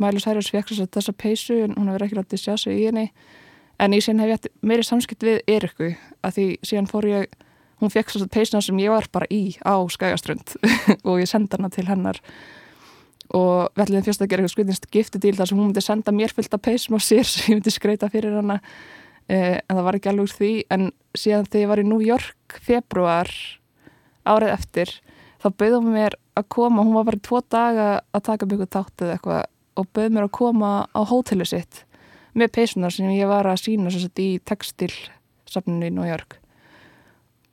Mæli 0.00 0.22
Cyrus 0.24 0.50
fekk 0.50 0.72
þess 0.72 1.10
að 1.10 1.20
peysu 1.20 1.58
en 1.66 1.76
hún 1.76 1.90
hefur 1.90 2.06
ekki 2.06 2.18
látið 2.18 2.42
sjá 2.42 2.56
sig 2.56 2.80
í 2.80 2.86
henni. 2.88 3.10
En 3.82 3.94
í 3.94 4.00
sín 4.04 4.20
hef 4.22 4.30
ég 4.30 4.48
meiri 4.62 4.84
samskipt 4.86 5.24
við 5.26 5.40
Eriku 5.50 5.92
að 6.22 6.36
því 6.36 6.46
síðan 6.66 6.90
fór 6.90 7.08
ég 7.10 7.36
hún 7.82 7.90
fekk 7.90 8.12
svo 8.14 8.26
peysina 8.30 8.62
sem 8.62 8.78
ég 8.78 8.92
var 8.92 9.08
bara 9.12 9.28
í 9.30 9.56
á 9.62 9.74
Skagaströnd 9.90 10.54
og 11.08 11.20
ég 11.20 11.30
senda 11.30 11.58
hana 11.58 11.70
til 11.72 11.86
hennar. 11.88 12.20
Og 13.32 13.80
ætlum 13.80 14.04
fyrst 14.04 14.22
að 14.22 14.30
gera 14.30 14.42
eitthvað 14.42 14.54
skvitinst 14.54 14.90
giftidíl 14.92 15.36
þar 15.38 15.50
sem 15.50 15.58
hún 15.58 15.70
myndi 15.70 15.82
senda 15.84 16.12
mér 16.14 16.34
fullt 16.34 16.54
af 16.54 16.62
peysum 16.62 16.98
á 16.98 17.00
sér 17.02 17.26
sem 17.28 17.52
ég 17.52 17.58
myndi 17.58 17.72
skreita 17.74 18.10
fyrir 18.12 18.36
hana. 18.38 18.60
Eh, 19.28 19.58
en 19.58 19.76
það 19.76 19.86
var 19.86 19.98
ekki 19.98 20.12
alveg 20.12 20.36
því. 20.36 20.52
En 20.74 20.90
síðan 21.16 21.48
þegar 21.48 21.64
ég 21.64 21.72
var 21.72 21.82
í 21.82 21.88
New 21.88 22.02
York 22.04 22.60
februar 22.62 23.30
árið 24.28 24.54
eftir 24.54 24.94
þá 25.42 25.48
bauðum 25.58 25.88
mér 25.94 26.16
að 26.38 26.48
koma 26.54 26.84
hún 26.84 26.96
var 26.96 27.08
bara 27.08 27.22
tvo 27.26 27.40
daga 27.50 27.88
að 28.14 28.26
taka 28.28 28.48
byggu 28.48 28.68
tátt 28.70 29.02
eða 29.02 29.16
eitthvað 29.16 29.42
og 29.80 29.88
bauð 29.96 30.12
mér 30.12 30.28
að 30.28 30.36
koma 30.36 30.70
á 30.92 31.00
hótelu 31.08 31.46
sitt 31.48 31.82
með 32.38 32.52
peysunar 32.56 32.94
sem 32.94 33.10
ég 33.12 33.28
var 33.28 33.48
að 33.48 33.64
sína 33.64 33.92
sett 33.92 34.20
í 34.20 34.28
textilsafninu 34.48 35.88
í 35.88 35.92
New 35.92 36.06
York. 36.08 36.38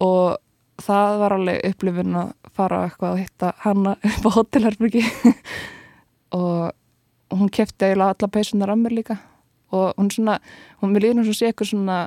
Og 0.03 0.37
það 0.79 1.15
var 1.19 1.35
alveg 1.35 1.65
upplifun 1.67 2.19
að 2.21 2.29
fara 2.55 2.85
eitthvað 2.87 3.15
að 3.15 3.23
hitta 3.23 3.53
hanna 3.65 3.95
upp 4.09 4.27
á 4.27 4.35
hótelherbyrgi 4.37 5.03
og 6.39 7.35
hún 7.35 7.51
kefti 7.51 7.89
eiginlega 7.89 8.15
alla 8.15 8.31
peysunar 8.31 8.73
af 8.73 8.79
mér 8.79 8.95
líka. 9.01 9.19
Og 9.75 9.91
hún 9.99 10.09
svona, 10.13 10.39
hún 10.79 10.95
með 10.95 11.07
líðnum 11.07 11.27
svo 11.27 11.35
sé 11.35 11.49
eitthvað 11.49 11.73
svona 11.73 11.99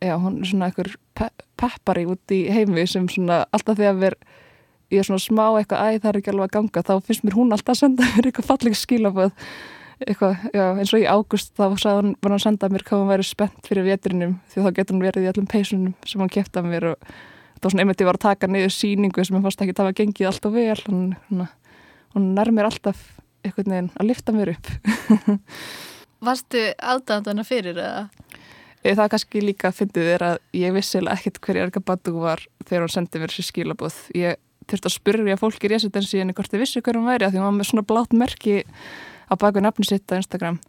já, 0.00 0.14
hún 0.16 0.40
er 0.40 0.48
svona 0.48 0.68
eitthvað 0.70 0.94
pe 1.18 1.30
peppari 1.58 2.06
út 2.06 2.32
í 2.32 2.44
heimi 2.54 2.86
sem 2.86 3.08
svona 3.10 3.42
alltaf 3.50 3.80
þegar 3.80 3.98
við 3.98 4.14
ég 4.92 5.02
er 5.02 5.08
svona 5.08 5.22
smá 5.22 5.44
eitthvað, 5.58 5.82
æ 5.82 6.00
það 6.02 6.10
er 6.10 6.20
ekki 6.20 6.32
alveg 6.32 6.46
að 6.48 6.54
ganga 6.56 6.84
þá 6.88 6.94
finnst 7.08 7.26
mér 7.26 7.36
hún 7.38 7.52
alltaf 7.54 7.74
að 7.74 7.80
senda 7.82 8.08
mér 8.14 8.30
eitthvað 8.30 8.48
falleg 8.48 8.78
skilaföð 8.78 9.32
eitthvað, 10.06 10.44
já, 10.54 10.64
eins 10.78 10.92
og 10.94 11.02
í 11.02 11.08
águst 11.10 11.52
þá 11.58 11.64
hún, 11.66 12.12
var 12.22 12.30
hann 12.30 12.36
að 12.38 12.44
senda 12.44 12.70
mér 12.72 12.84
hvað 12.86 13.02
hún 13.02 13.10
væri 13.12 13.26
spennt 13.26 13.68
fyrir 13.68 13.88
veturinnum 13.88 14.38
því 14.52 14.64
þá 14.64 14.70
getur 14.78 14.96
hún 14.96 15.04
verið 15.08 15.26
í 15.26 15.30
allum 15.32 15.50
peysunum 15.50 15.94
sem 16.06 16.22
hann 16.22 16.32
kefti 16.32 16.60
af 16.60 16.68
mér 16.68 16.92
og 16.92 17.02
það 17.02 17.66
var 17.66 17.74
svona 17.74 17.84
einmitt 17.84 18.04
ég 18.04 18.08
var 18.08 18.20
að 18.20 18.26
taka 18.28 18.50
niður 18.50 18.74
síningu 18.76 19.24
sem 19.26 19.38
ég 19.38 19.46
fannst 19.48 19.64
ekki 19.64 19.74
að 19.74 19.80
það 19.80 19.88
var 19.90 19.98
gengið 19.98 20.30
alltaf 20.30 20.54
vel 20.54 20.78
hún, 20.86 21.02
hún, 21.28 21.44
hún 22.14 22.30
nær 22.38 22.52
mér 22.54 22.70
alltaf 22.70 23.02
einhvern 23.42 23.74
veginn 23.74 23.92
að 23.98 24.10
lifta 24.12 24.36
mér 24.36 24.54
upp 24.54 24.70
Varstu 26.28 26.62
aðdæðandana 26.82 27.44
fyrir 27.46 27.78
eða? 27.78 28.08
Eh, 28.82 28.94
Það 28.96 29.10
kannski 29.12 29.42
líka 29.42 29.70
fyndið 29.74 30.10
er 30.16 30.24
að 30.26 30.38
ég 30.58 30.74
vissilega 30.74 31.14
ekkert 31.14 31.40
hverja 31.44 31.66
Erika 31.66 31.82
Badu 31.82 32.14
var 32.18 32.42
þegar 32.64 32.86
hún 32.86 32.94
sendið 32.94 33.22
mér 33.22 33.34
sér 33.34 33.46
skilabóð. 33.46 33.98
Ég 34.18 34.38
þurfti 34.70 34.90
að 34.90 34.96
spyrja 34.96 35.38
fólk 35.40 35.64
í 35.64 35.72
residensi 35.72 36.20
henni 36.22 36.36
hvort 36.36 36.52
þið 36.52 36.64
vissi 36.64 36.82
hver 36.84 36.98
hún 36.98 37.08
væri 37.08 37.28
að 37.28 37.36
því 37.36 37.44
var 37.44 37.56
með 37.56 37.70
svona 37.70 37.86
blátt 37.88 38.16
merki 38.16 38.60
á 39.28 39.34
baku 39.36 39.62
nafni 39.64 39.88
sitt 39.88 40.08
á 40.12 40.20
Instagram 40.20 40.60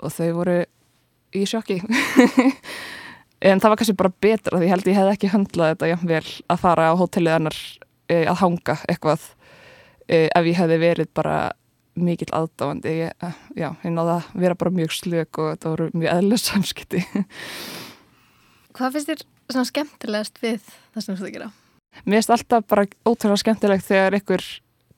og 0.00 0.14
þau 0.14 0.30
voru 0.38 0.56
í 1.36 1.44
sjokki. 1.46 1.78
en 3.48 3.60
það 3.60 3.72
var 3.72 3.80
kannski 3.80 3.96
bara 3.98 4.12
betra 4.22 4.58
því 4.58 4.68
ég 4.68 4.74
held 4.74 4.90
ég 4.90 4.98
hef 4.98 5.12
ekki 5.14 5.32
höndlað 5.32 5.74
þetta 5.74 5.90
jafn 5.94 6.10
vel 6.10 6.24
að 6.52 6.60
fara 6.60 6.90
á 6.92 6.94
hótelið 6.98 7.36
hennar 7.36 7.58
e, 8.10 8.18
að 8.26 8.40
hanga 8.42 8.76
eitthvað 8.84 9.24
e, 10.06 10.26
ef 10.28 10.50
ég 10.50 10.58
hefði 10.60 10.80
verið 10.82 11.12
bara 11.16 11.36
mikill 12.00 12.30
aðdáandi 12.36 12.92
ég, 13.00 13.14
eh, 13.24 13.38
já, 13.58 13.70
ég 13.84 13.94
náði 13.94 14.16
að 14.18 14.28
vera 14.44 14.58
bara 14.60 14.74
mjög 14.74 14.94
slök 14.96 15.40
og 15.40 15.52
þetta 15.54 15.72
voru 15.72 15.88
mjög 15.94 16.12
eðlega 16.16 16.44
samskipti 16.44 17.04
Hvað 18.76 18.94
finnst 18.94 19.10
þér 19.10 19.24
svona 19.50 19.68
skemmtilegast 19.68 20.38
við 20.40 20.60
það 20.94 21.02
sem 21.02 21.16
þú 21.16 21.18
ert 21.18 21.26
að 21.26 21.34
gera? 21.34 21.50
Mér 22.04 22.20
finnst 22.20 22.32
alltaf 22.32 22.66
bara 22.70 22.86
ótrúlega 23.04 23.42
skemmtilegt 23.42 23.86
þegar 23.86 24.16
einhver 24.16 24.44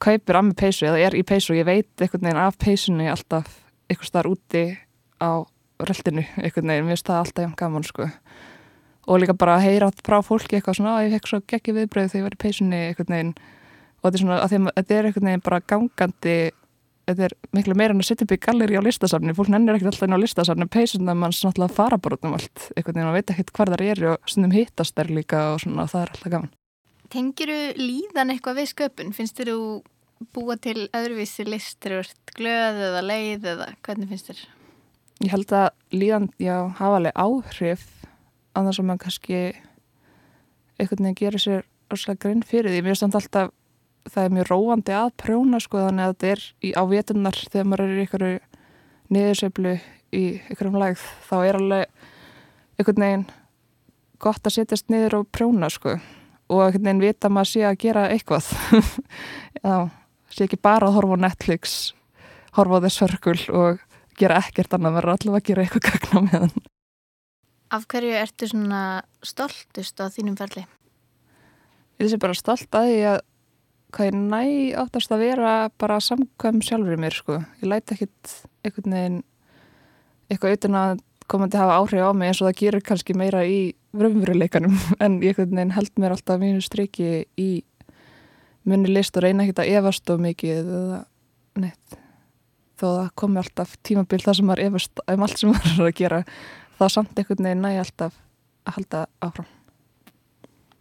kaupir 0.02 0.38
að 0.38 0.46
með 0.48 0.58
peysu 0.60 0.86
eða 0.88 1.02
er 1.06 1.16
í 1.18 1.24
peysu 1.26 1.52
og 1.54 1.58
ég 1.58 1.66
veit 1.68 2.02
einhvern 2.02 2.26
veginn 2.26 2.42
af 2.42 2.58
peysunni 2.62 3.08
alltaf 3.10 3.50
einhver 3.90 4.08
starf 4.08 4.32
úti 4.32 4.64
á 5.22 5.42
röldinu 5.82 6.24
einhvern 6.38 6.70
veginn, 6.70 6.86
mér 6.86 6.96
finnst 6.96 7.10
það 7.10 7.20
alltaf 7.22 7.46
jafn 7.46 7.58
gaman 7.58 7.86
sko. 7.86 8.08
Og 9.10 9.18
líka 9.18 9.34
bara 9.34 9.58
að 9.58 9.66
heyra 9.66 9.90
frá 10.06 10.20
fólki 10.22 10.58
eitthvað 10.58 10.78
svona 10.78 10.96
að 10.98 11.08
ég 11.08 11.16
fekk 11.16 11.30
svo 11.30 11.42
geggi 11.50 11.76
viðbröð 11.78 12.10
þegar 12.12 12.20
ég 12.20 12.26
var 12.28 12.36
í 12.36 12.42
peysunni 12.44 12.80
einhvern 12.88 13.14
veginn. 13.16 13.34
Og 13.98 14.06
þetta 14.06 14.18
er 14.18 14.24
svona 14.24 14.38
að 14.38 14.56
að 14.56 14.68
þetta 14.78 14.98
er 14.98 15.08
einhvern 15.08 15.30
veginn 15.30 15.46
bara 15.48 15.62
gangandi 15.72 16.38
þetta 17.10 17.26
er 17.26 17.36
miklu 17.58 17.76
meira 17.78 17.96
en 17.96 18.02
að 18.02 18.10
setja 18.12 18.28
upp 18.28 18.36
í 18.36 18.40
galleri 18.46 18.78
á 18.78 18.82
listasafni. 18.86 19.34
Fólk 19.34 19.50
nennir 19.50 19.74
ekkert 19.74 19.90
alltaf 19.90 20.06
inn 20.06 20.14
á 20.14 20.22
listasafni. 20.22 20.70
Peysunna 20.70 21.18
manns 21.18 21.42
náttúrulega 21.42 21.74
fara 21.74 21.98
bara 21.98 22.18
út 22.18 22.30
um 22.30 22.38
allt 22.38 22.70
einhvern 22.76 23.00
veginn 23.00 23.10
og 23.10 23.18
veit 23.18 23.34
ekkert 23.34 23.54
hvar 23.58 23.74
þar 23.74 23.86
eru 23.90 24.10
og 24.14 24.30
stundum 24.30 24.54
hittast 24.54 24.94
þær 24.94 25.14
líka 25.18 25.46
og 25.56 25.64
svona 25.66 25.90
það 25.90 26.06
er 26.06 26.14
alltaf 26.14 26.36
gaman 26.36 26.52
Tengiru 27.12 27.56
líðan 27.76 28.32
eitthvað 28.32 28.62
við 28.62 28.70
sköpun? 28.70 29.12
Finnst 29.12 29.36
þér 29.36 29.52
þú 29.52 29.64
búa 30.32 30.56
til 30.62 30.86
öðruvísi 30.94 31.44
listir, 31.44 31.98
ert 32.00 32.32
glöð 32.36 32.78
eða 32.88 33.02
leið 33.04 33.48
eða 33.52 33.66
hvernig 33.84 34.12
finnst 34.12 34.30
þér? 34.30 34.44
Ég 35.22 35.34
held 35.34 35.52
að 35.54 35.68
líðan, 35.94 36.28
já, 36.40 36.56
hafa 36.78 37.00
alveg 37.00 37.18
áhrif 37.20 37.84
að 38.56 38.68
það 38.68 38.76
sem 38.76 38.88
maður 38.88 39.02
kannski 39.04 39.40
einhvern 40.80 41.04
veginn 41.04 41.18
gerir 41.20 41.42
sér 41.42 41.66
rosalega 41.92 42.22
grein 42.24 42.46
fyrir 42.46 42.72
því. 42.72 42.80
Mér 42.86 42.96
finnst 42.96 43.18
alltaf, 43.20 43.52
það 44.08 44.24
er 44.24 44.34
mjög 44.38 44.48
róandi 44.50 44.96
að 44.96 45.12
prjóna 45.20 45.60
sko 45.62 45.84
þannig 45.84 46.06
að 46.06 46.14
þetta 46.14 46.32
er 46.32 46.46
í, 46.48 46.72
á 46.72 46.82
vetunar 46.90 47.42
þegar 47.42 47.68
maður 47.68 47.84
er 47.84 48.02
einhverju 48.06 48.40
niðurseflu 49.12 49.76
í 50.12 50.24
einhverjum 50.48 50.80
lægð 50.80 51.04
þá 51.28 51.36
er 51.42 51.60
alveg 51.60 52.08
einhvern 52.80 53.04
veginn 53.04 53.28
gott 54.22 54.48
að 54.48 54.56
setjast 54.56 54.90
niður 54.92 55.20
og 55.20 55.30
prjóna 55.34 55.68
sko 55.72 55.98
og 56.52 56.66
einhvern 56.66 56.84
veginn 56.84 57.02
vita 57.06 57.28
að 57.28 57.34
maður 57.38 57.50
sé 57.52 57.64
að 57.66 57.80
gera 57.86 58.04
eitthvað 58.12 58.52
já, 59.64 59.74
sé 60.32 60.46
ekki 60.46 60.60
bara 60.60 60.90
að 60.90 60.98
horfa 60.98 61.18
á 61.18 61.24
Netflix 61.24 61.80
horfa 62.56 62.80
á 62.80 62.84
þess 62.84 63.02
hörkul 63.06 63.40
og 63.56 63.82
gera 64.18 64.38
ekkert 64.42 64.76
annað, 64.76 64.96
maður 64.96 65.08
er 65.08 65.14
allavega 65.16 65.40
að 65.40 65.48
gera 65.48 65.64
eitthvað 65.64 65.84
gagna 65.88 66.22
með 66.26 66.38
hann. 66.38 66.64
Af 67.72 67.84
hverju 67.88 68.14
ertu 68.20 68.48
svona 68.50 68.82
stoltust 69.24 70.00
á 70.04 70.06
þínum 70.12 70.36
ferli? 70.36 70.64
Ég 71.96 72.06
þessi 72.06 72.20
bara 72.20 72.36
stolt 72.36 72.76
að 72.76 72.88
því 72.90 72.98
að 73.12 73.20
hvað 73.92 74.08
ég 74.08 74.18
næ 74.18 74.42
áttast 74.82 75.12
að 75.12 75.24
vera 75.26 75.52
bara 75.80 76.00
samkvæm 76.00 76.60
sjálfur 76.64 76.96
í 76.96 77.00
mér 77.00 77.16
sko. 77.16 77.38
Ég 77.60 77.68
læti 77.68 77.96
ekkit 77.96 78.34
einhvern 78.64 78.96
veginn 78.96 79.18
eitthvað 80.32 80.56
utan 80.58 80.78
að 80.80 81.02
komandi 81.32 81.60
hafa 81.60 81.78
áhrif 81.80 82.04
á 82.04 82.12
mig 82.12 82.32
eins 82.32 82.40
og 82.42 82.50
það 82.50 82.58
gerir 82.60 82.84
kannski 82.84 83.16
meira 83.16 83.44
í 83.48 83.72
raunveruleikanum 83.92 84.76
en 85.04 85.20
ég 85.24 85.38
held 85.38 85.92
mér 86.00 86.16
alltaf 86.16 86.40
mínu 86.40 86.62
striki 86.64 87.26
í 87.40 87.50
munni 88.68 88.92
list 88.92 89.16
og 89.18 89.26
reyna 89.26 89.44
ekkit 89.44 89.64
að 89.64 89.72
efast 89.78 90.10
of 90.12 90.22
mikið 90.22 90.60
eða 90.62 91.00
neitt 91.62 91.98
þó 92.82 92.86
það 92.88 93.08
komi 93.18 93.40
alltaf 93.42 93.74
tímabil 93.86 94.20
það 94.22 94.38
sem 94.38 94.48
maður 94.48 94.64
efast 94.66 95.02
um 95.06 95.24
allt 95.26 95.40
sem 95.40 95.56
er 95.56 95.82
að 95.86 95.96
gera 95.98 96.22
þá 96.78 96.86
samt 96.90 97.18
einhvern 97.18 97.48
veginn 97.48 97.66
næ 97.66 97.72
alltaf 97.82 98.16
að 98.66 98.78
halda 98.78 99.02
áfram. 99.22 99.50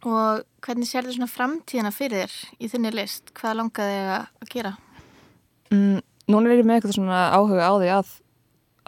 Og 0.02 0.42
hvernig 0.64 0.88
sér 0.90 1.06
þið 1.06 1.18
svona 1.18 1.30
framtíðina 1.30 1.92
fyrir 1.94 2.24
þér 2.24 2.64
í 2.64 2.70
þinni 2.72 2.90
list? 2.94 3.30
Hvað 3.38 3.58
langaði 3.60 3.98
þig 3.98 4.10
að 4.16 4.50
gera? 4.50 4.72
Mm, 5.70 6.00
núna 6.32 6.50
er 6.50 6.62
ég 6.62 6.66
með 6.66 6.80
eitthvað 6.80 6.96
svona 6.98 7.20
áhuga 7.36 7.68
á 7.70 7.72
því 7.76 7.90
að, 7.98 8.14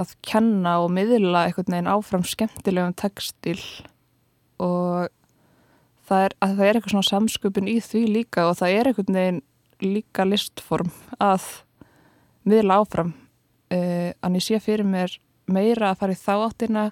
að 0.03 0.15
kenna 0.27 0.77
og 0.83 0.91
miðla 0.95 1.47
einhvern 1.47 1.77
veginn 1.77 1.93
áfram 1.95 2.27
skemmtilegum 2.27 2.97
textil 2.99 3.61
og 4.63 5.11
það 6.05 6.27
er, 6.27 6.37
það 6.41 6.65
er 6.67 6.79
eitthvað 6.79 6.95
svona 6.95 7.11
samsköpun 7.11 7.71
í 7.71 7.77
því 7.85 8.05
líka 8.13 8.49
og 8.51 8.59
það 8.61 8.79
er 8.79 8.91
einhvern 8.91 9.19
veginn 9.19 9.43
líka 9.85 10.27
listform 10.29 10.91
að 11.23 11.47
miðla 12.49 12.81
áfram. 12.83 13.15
Uh, 13.73 14.13
en 14.23 14.37
ég 14.37 14.45
sé 14.45 14.61
fyrir 14.63 14.87
mér 14.87 15.17
meira 15.51 15.91
að 15.91 16.01
fara 16.03 16.15
í 16.15 16.21
þá 16.21 16.35
áttina 16.37 16.85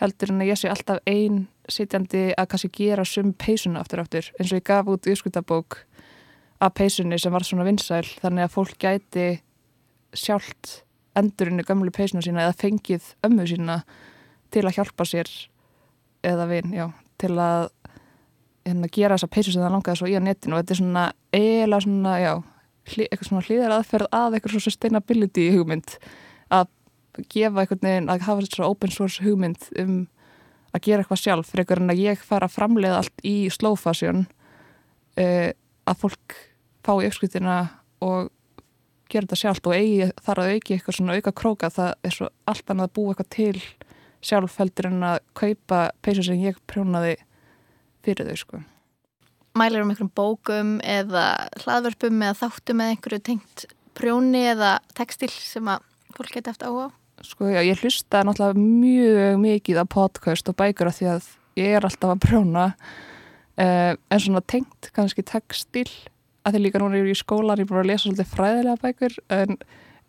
heldur 0.00 0.32
en 0.32 0.42
að 0.42 0.52
ég 0.52 0.58
sé 0.58 0.70
alltaf 0.70 1.02
ein 1.06 1.46
sitjandi 1.70 2.30
að 2.38 2.48
kannski 2.50 2.70
gera 2.74 3.04
sum 3.06 3.32
peysuna 3.38 3.82
aftur 3.82 4.02
aftur 4.02 4.30
eins 4.38 4.50
og 4.50 4.58
ég 4.58 4.66
gaf 4.66 4.88
út 4.90 5.08
yrskutabók 5.10 5.82
af 6.62 6.74
peysunni 6.78 7.18
sem 7.18 7.34
var 7.34 7.46
svona 7.46 7.66
vinsæl 7.66 8.04
þannig 8.22 8.46
að 8.46 8.54
fólk 8.54 8.78
gæti 8.82 9.26
sjálft 10.14 10.82
endurinn 11.18 11.60
í 11.60 11.66
gömlu 11.66 11.92
peysuna 11.94 12.24
sína 12.24 12.46
eða 12.46 12.58
fengið 12.58 13.12
ömmu 13.26 13.46
sína 13.50 13.82
til 14.52 14.64
að 14.66 14.78
hjálpa 14.78 15.06
sér 15.08 15.30
eða 16.26 16.46
vin, 16.50 16.74
já, 16.74 16.86
til 17.22 17.32
að 17.40 17.68
hérna, 18.66 18.90
gera 18.92 19.16
þessa 19.16 19.30
peysu 19.32 19.54
sem 19.54 19.64
það 19.64 19.74
langaði 19.76 20.00
svo 20.00 20.10
í 20.10 20.16
að 20.18 20.26
netinu 20.28 20.56
og 20.56 20.62
þetta 20.62 20.74
er 20.74 20.80
svona 20.82 21.06
eiginlega 21.32 21.84
svona, 21.86 22.14
já, 22.22 22.32
hlý, 22.92 23.06
eitthvað 23.08 23.30
svona 23.30 23.46
hlýðar 23.48 23.76
aðferð 23.78 24.10
að 24.18 24.36
eitthvað 24.36 24.54
svona 24.54 24.68
sustainability 24.68 25.48
hugmynd. 25.56 25.96
Að 26.52 26.70
gefa 27.32 27.62
einhvern 27.62 27.86
veginn, 27.88 28.10
að 28.12 28.26
hafa 28.26 28.44
þetta 28.44 28.58
svona 28.58 28.72
open 28.72 28.94
source 28.94 29.24
hugmynd 29.24 29.70
um 29.82 29.96
að 30.72 30.86
gera 30.86 31.04
eitthvað 31.04 31.20
sjálf 31.20 31.50
fyrir 31.50 31.66
einhvern 31.66 31.90
veginn 31.90 31.94
að 31.94 32.04
ég 32.06 32.22
fara 32.24 32.48
að 32.48 32.54
framleiða 32.56 33.00
allt 33.02 33.26
í 33.28 33.36
slow 33.52 33.76
fashion 33.76 34.24
uh, 35.20 35.50
að 35.52 35.98
fólk 36.00 36.38
fá 36.82 36.94
í 36.96 37.08
uppskritina 37.08 37.58
og 38.02 38.30
gera 39.12 39.26
þetta 39.26 39.40
sjálf 39.42 39.66
og 39.68 39.76
eigi, 39.76 40.08
þar 40.24 40.42
að 40.42 40.54
auki 40.54 40.76
eitthvað 40.76 40.96
svona 40.98 41.16
auka 41.18 41.34
króka 41.36 41.70
það 41.72 41.92
er 42.00 42.16
svo 42.16 42.30
allt 42.48 42.72
annað 42.72 42.88
að 42.88 42.94
búa 42.96 43.12
eitthvað 43.12 43.30
til 43.36 43.64
sjálf 44.22 44.56
heldur 44.60 44.88
en 44.90 45.04
að 45.06 45.20
kaupa 45.38 45.84
peysu 46.04 46.24
sem 46.26 46.40
ég 46.42 46.58
prjónaði 46.70 47.16
fyrir 48.06 48.30
þau 48.30 48.40
sko. 48.40 48.62
Mælir 49.58 49.84
um 49.84 49.92
einhverjum 49.92 50.12
bókum 50.16 50.74
eða 50.80 51.26
hlaðverpum 51.60 52.22
eða 52.24 52.38
þáttum 52.40 52.80
eða 52.80 52.94
einhverju 52.94 53.24
tengt 53.26 53.64
prjóni 53.98 54.46
eða 54.54 54.78
textil 54.96 55.30
sem 55.34 55.68
að 55.68 55.84
fólk 56.16 56.36
geti 56.38 56.52
eftir 56.52 56.70
áhuga? 56.70 56.90
Sko 57.22 57.50
já, 57.52 57.60
ég 57.62 57.78
hlusta 57.84 58.22
náttúrulega 58.26 58.58
mjög 58.58 59.40
mikið 59.42 59.82
á 59.82 59.86
podcast 59.86 60.48
og 60.50 60.56
bækur 60.58 60.90
af 60.90 60.96
því 60.98 61.10
að 61.12 61.28
ég 61.60 61.76
er 61.76 61.86
alltaf 61.86 62.14
að 62.14 62.22
prjóna 62.24 62.64
uh, 62.72 63.92
en 63.92 64.22
svona 64.24 64.42
tengt 64.48 64.88
kannski 64.96 65.24
textil 65.26 65.86
að 66.42 66.56
því 66.56 66.62
líka 66.64 66.80
núna 66.82 66.98
er 66.98 67.06
ég 67.06 67.14
í 67.14 67.20
skólan, 67.20 67.60
ég 67.60 67.68
er 67.68 67.70
búin 67.70 67.82
að 67.84 67.90
lesa 67.92 68.06
svolítið 68.08 68.32
fræðilega 68.32 68.80
bækur 68.82 69.18
en 69.36 69.60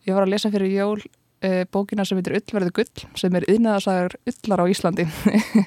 ég 0.07 0.15
var 0.15 0.25
að 0.25 0.33
lesa 0.33 0.51
fyrir 0.53 0.73
jól 0.73 1.03
bókina 1.73 2.05
sem 2.07 2.19
heitir 2.19 2.37
Ullverðu 2.39 2.71
gull 2.77 3.05
sem 3.19 3.35
er 3.35 3.45
yðnaðarsagur 3.51 4.17
Ullar 4.31 4.63
á 4.63 4.65
Íslandi 4.71 5.07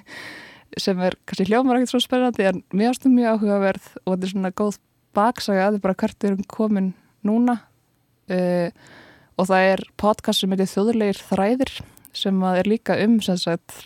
sem 0.85 1.01
er 1.05 1.17
kannski 1.25 1.49
hljómar 1.51 1.79
ekkert 1.79 1.95
svo 1.95 2.03
spennandi 2.05 2.47
en 2.49 2.63
mér 2.77 2.93
ástum 2.93 3.15
mjög 3.17 3.37
áhugaverð 3.37 3.91
og 4.05 4.15
þetta 4.15 4.27
er 4.29 4.33
svona 4.33 4.53
góð 4.57 4.79
baksaga 5.17 5.67
að 5.67 5.77
þið 5.77 5.85
bara 5.87 5.99
hvert 6.03 6.27
erum 6.29 6.47
komin 6.51 6.93
núna. 7.27 7.59
Uh, 8.27 8.71
og 9.37 9.49
það 9.51 9.69
er 9.73 9.83
podcast 10.01 10.43
sem 10.43 10.53
heitir 10.53 10.71
Þjóðurleir 10.71 11.21
þræðir 11.29 11.73
sem 12.17 12.43
er 12.51 12.69
líka 12.69 12.97
um 13.05 13.19
sagt 13.23 13.77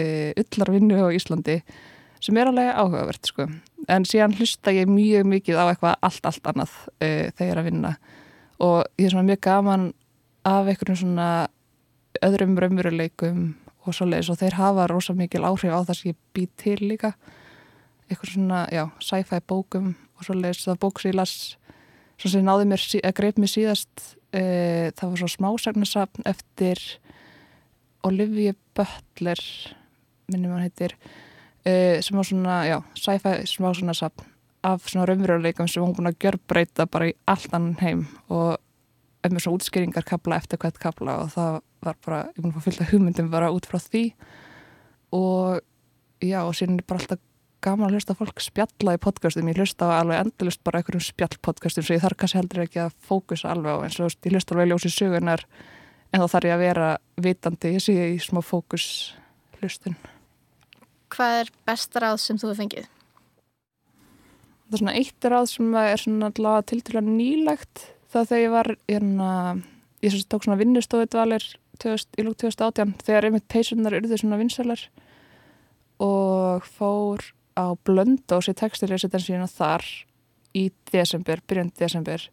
uh, 0.00 0.30
Ullarvinnu 0.38 0.98
á 1.02 1.08
Íslandi 1.14 1.60
sem 2.22 2.38
er 2.40 2.50
alveg 2.50 2.72
áhugavert 2.72 3.28
sko. 3.28 3.48
En 3.92 4.06
síðan 4.08 4.34
hlusta 4.38 4.72
ég 4.74 4.88
mjög 4.90 5.28
mikið 5.30 5.60
á 5.60 5.64
eitthvað 5.68 5.98
allt, 6.08 6.24
allt 6.26 6.50
annað 6.50 6.76
uh, 6.96 7.26
þegar 7.36 7.60
að 7.60 7.68
vinna. 7.70 7.92
Og 8.64 8.78
ég 8.96 9.08
er 9.08 9.14
svona 9.14 9.28
mjög 9.28 9.42
gaman 9.46 9.90
af 10.46 10.70
einhvern 10.70 10.98
svona 10.98 11.28
öðrum 12.24 12.56
raunveruleikum 12.62 13.46
og 13.86 13.94
svoleiðis 13.94 14.30
og 14.32 14.40
þeir 14.40 14.58
hafa 14.58 14.86
rosa 14.90 15.14
mikil 15.14 15.44
áhrif 15.46 15.74
á 15.74 15.80
það 15.82 15.98
sem 15.98 16.10
ég 16.12 16.18
bý 16.34 16.46
til 16.58 16.78
líka. 16.82 17.12
Eitthvað 18.06 18.32
svona, 18.32 18.60
já, 18.70 18.84
sci-fi 19.02 19.40
bókum 19.46 19.94
og 20.16 20.26
svoleiðis, 20.26 20.64
það 20.66 20.82
bók 20.84 21.02
sem 21.02 21.12
ég 21.12 21.18
las 21.18 21.34
svo 22.16 22.30
sem 22.32 22.46
náði 22.46 22.68
mér, 22.70 22.84
að 23.02 23.16
greip 23.18 23.40
mér 23.40 23.52
síðast 23.52 24.06
uh, 24.36 24.88
það 24.96 25.10
var 25.10 25.20
svo 25.20 25.30
smásagnarsapn 25.34 26.28
eftir 26.28 26.80
Olivia 28.06 28.54
Butler 28.76 29.42
minnum 30.30 30.54
hann 30.54 30.64
heitir 30.64 30.96
uh, 30.96 31.98
sem 32.00 32.16
var 32.16 32.28
svona, 32.28 32.60
já, 32.68 32.78
sci-fi 32.96 33.38
smásagnarsapn 33.50 34.32
af 34.66 34.88
svona 34.88 35.06
raunveruleikum 35.10 35.68
sem 35.70 35.84
hún 35.84 35.94
búin 35.94 36.10
að 36.10 36.20
gjörbreyta 36.24 36.88
bara 36.90 37.10
í 37.10 37.16
allt 37.30 37.52
annan 37.54 37.76
heim 37.82 38.06
og 38.32 38.56
með 39.34 39.44
svona 39.44 39.60
útskýringar 39.60 40.06
kapla 40.06 40.40
eftir 40.40 40.60
hvert 40.62 40.80
kapla 40.82 41.20
og 41.24 41.32
það 41.34 41.60
var 41.86 41.96
bara, 42.04 42.20
ég 42.34 42.42
búin 42.42 42.52
að 42.52 42.58
fá 42.58 42.66
fylgta 42.66 42.88
hugmyndum 42.90 43.30
bara 43.32 43.52
út 43.54 43.68
frá 43.68 43.78
því. 43.82 44.04
Og 45.16 45.60
já, 46.22 46.40
og 46.42 46.54
síðan 46.58 46.80
er 46.80 46.88
bara 46.88 47.02
alltaf 47.02 47.22
gaman 47.66 47.88
að 47.88 47.96
hlusta 47.96 48.14
fólk 48.18 48.42
spjalla 48.44 48.96
í 48.96 49.00
podcastum. 49.02 49.48
Ég 49.50 49.58
hlusta 49.58 49.88
á 49.88 49.98
alveg 50.00 50.26
endalust 50.26 50.62
bara 50.66 50.82
einhverjum 50.82 51.06
spjallpodcastum 51.06 51.86
svo 51.86 51.96
ég 51.96 52.04
þarf 52.04 52.20
kannski 52.20 52.40
heldur 52.40 52.66
ekki 52.66 52.82
að 52.84 52.98
fókusa 53.08 53.50
alveg 53.54 53.80
á 53.80 53.84
eins 53.86 53.98
og 53.98 54.12
ég 54.12 54.36
hlusta 54.36 54.54
alveg 54.54 54.70
ljósið 54.70 54.94
sögunar 54.94 55.46
en 56.12 56.22
þá 56.22 56.28
þarf 56.34 56.48
ég 56.48 56.56
að 56.56 56.64
vera 56.64 56.90
vitandi 57.22 57.72
ég 57.74 57.82
sé 57.82 57.96
í 58.14 58.18
smá 58.22 58.42
fókus 58.44 58.86
hlustun 59.60 59.96
Hvað 61.12 61.40
er 61.40 61.50
besta 61.68 62.02
ráð 62.02 62.18
sem 62.22 62.38
þú 62.38 62.50
hefði 62.50 62.62
fengið? 62.62 62.88
Það 64.66 64.74
er 64.74 64.82
svona 64.82 64.96
eitt 64.98 65.28
ráð 65.30 65.46
sem 65.52 65.76
er 65.80 66.02
svona 66.02 66.30
allavega 66.32 66.66
til 66.70 66.80
til 66.86 66.98
að 66.98 67.10
nýlegt 67.12 67.84
það 68.12 68.28
þegar 68.30 68.42
ég 68.42 68.52
var 68.54 68.72
hérna, 68.88 69.30
ég 70.04 70.14
svo 70.14 70.28
tók 70.30 70.46
svona 70.46 70.60
vinnustofudvalir 70.60 71.46
í 71.76 72.24
lúk 72.24 72.38
2018 72.40 72.94
þegar 73.04 73.28
einmitt 73.28 73.48
peysunar 73.52 73.96
urðu 73.98 74.18
svona 74.20 74.38
vinsælar 74.40 74.86
og 76.02 76.64
fór 76.64 77.24
á 77.56 77.72
blöndós 77.88 78.50
í 78.50 78.56
textilresidenssíuna 78.56 79.48
þar 79.48 79.84
í 80.56 80.68
desember, 80.92 81.40
byrjun 81.48 81.72
desember 81.78 82.28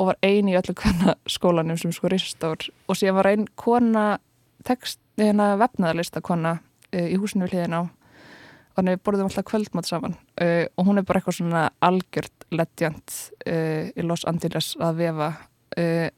og 0.00 0.10
var 0.10 0.18
eini 0.24 0.54
í 0.54 0.58
öllu 0.60 0.74
hverna 0.76 1.16
skólanum 1.28 1.78
sem 1.80 1.92
sko 1.92 2.10
risastór 2.12 2.68
og 2.88 2.98
síðan 2.98 3.18
var 3.20 3.30
einn 3.32 3.46
kona 3.60 4.04
text, 4.64 5.00
hérna 5.20 5.54
vefnaðarlista 5.60 6.22
kona 6.24 6.58
e, 6.92 7.10
í 7.12 7.16
húsinu 7.20 7.46
við 7.46 7.56
hliðin 7.56 7.78
á 7.80 7.82
þannig 8.76 8.96
við 8.96 9.04
borðum 9.06 9.28
alltaf 9.28 9.46
kvöldmátt 9.48 9.88
saman. 9.88 10.16
Uh, 10.40 10.66
og 10.78 10.88
hún 10.88 11.00
er 11.00 11.06
bara 11.06 11.20
eitthvað 11.20 11.38
svona 11.40 11.62
algjört 11.84 12.46
legend 12.54 13.16
uh, 13.46 13.88
í 13.90 14.04
Los 14.06 14.26
Angeles 14.30 14.72
að 14.80 15.02
vefa. 15.02 15.30
Uh, 15.76 16.08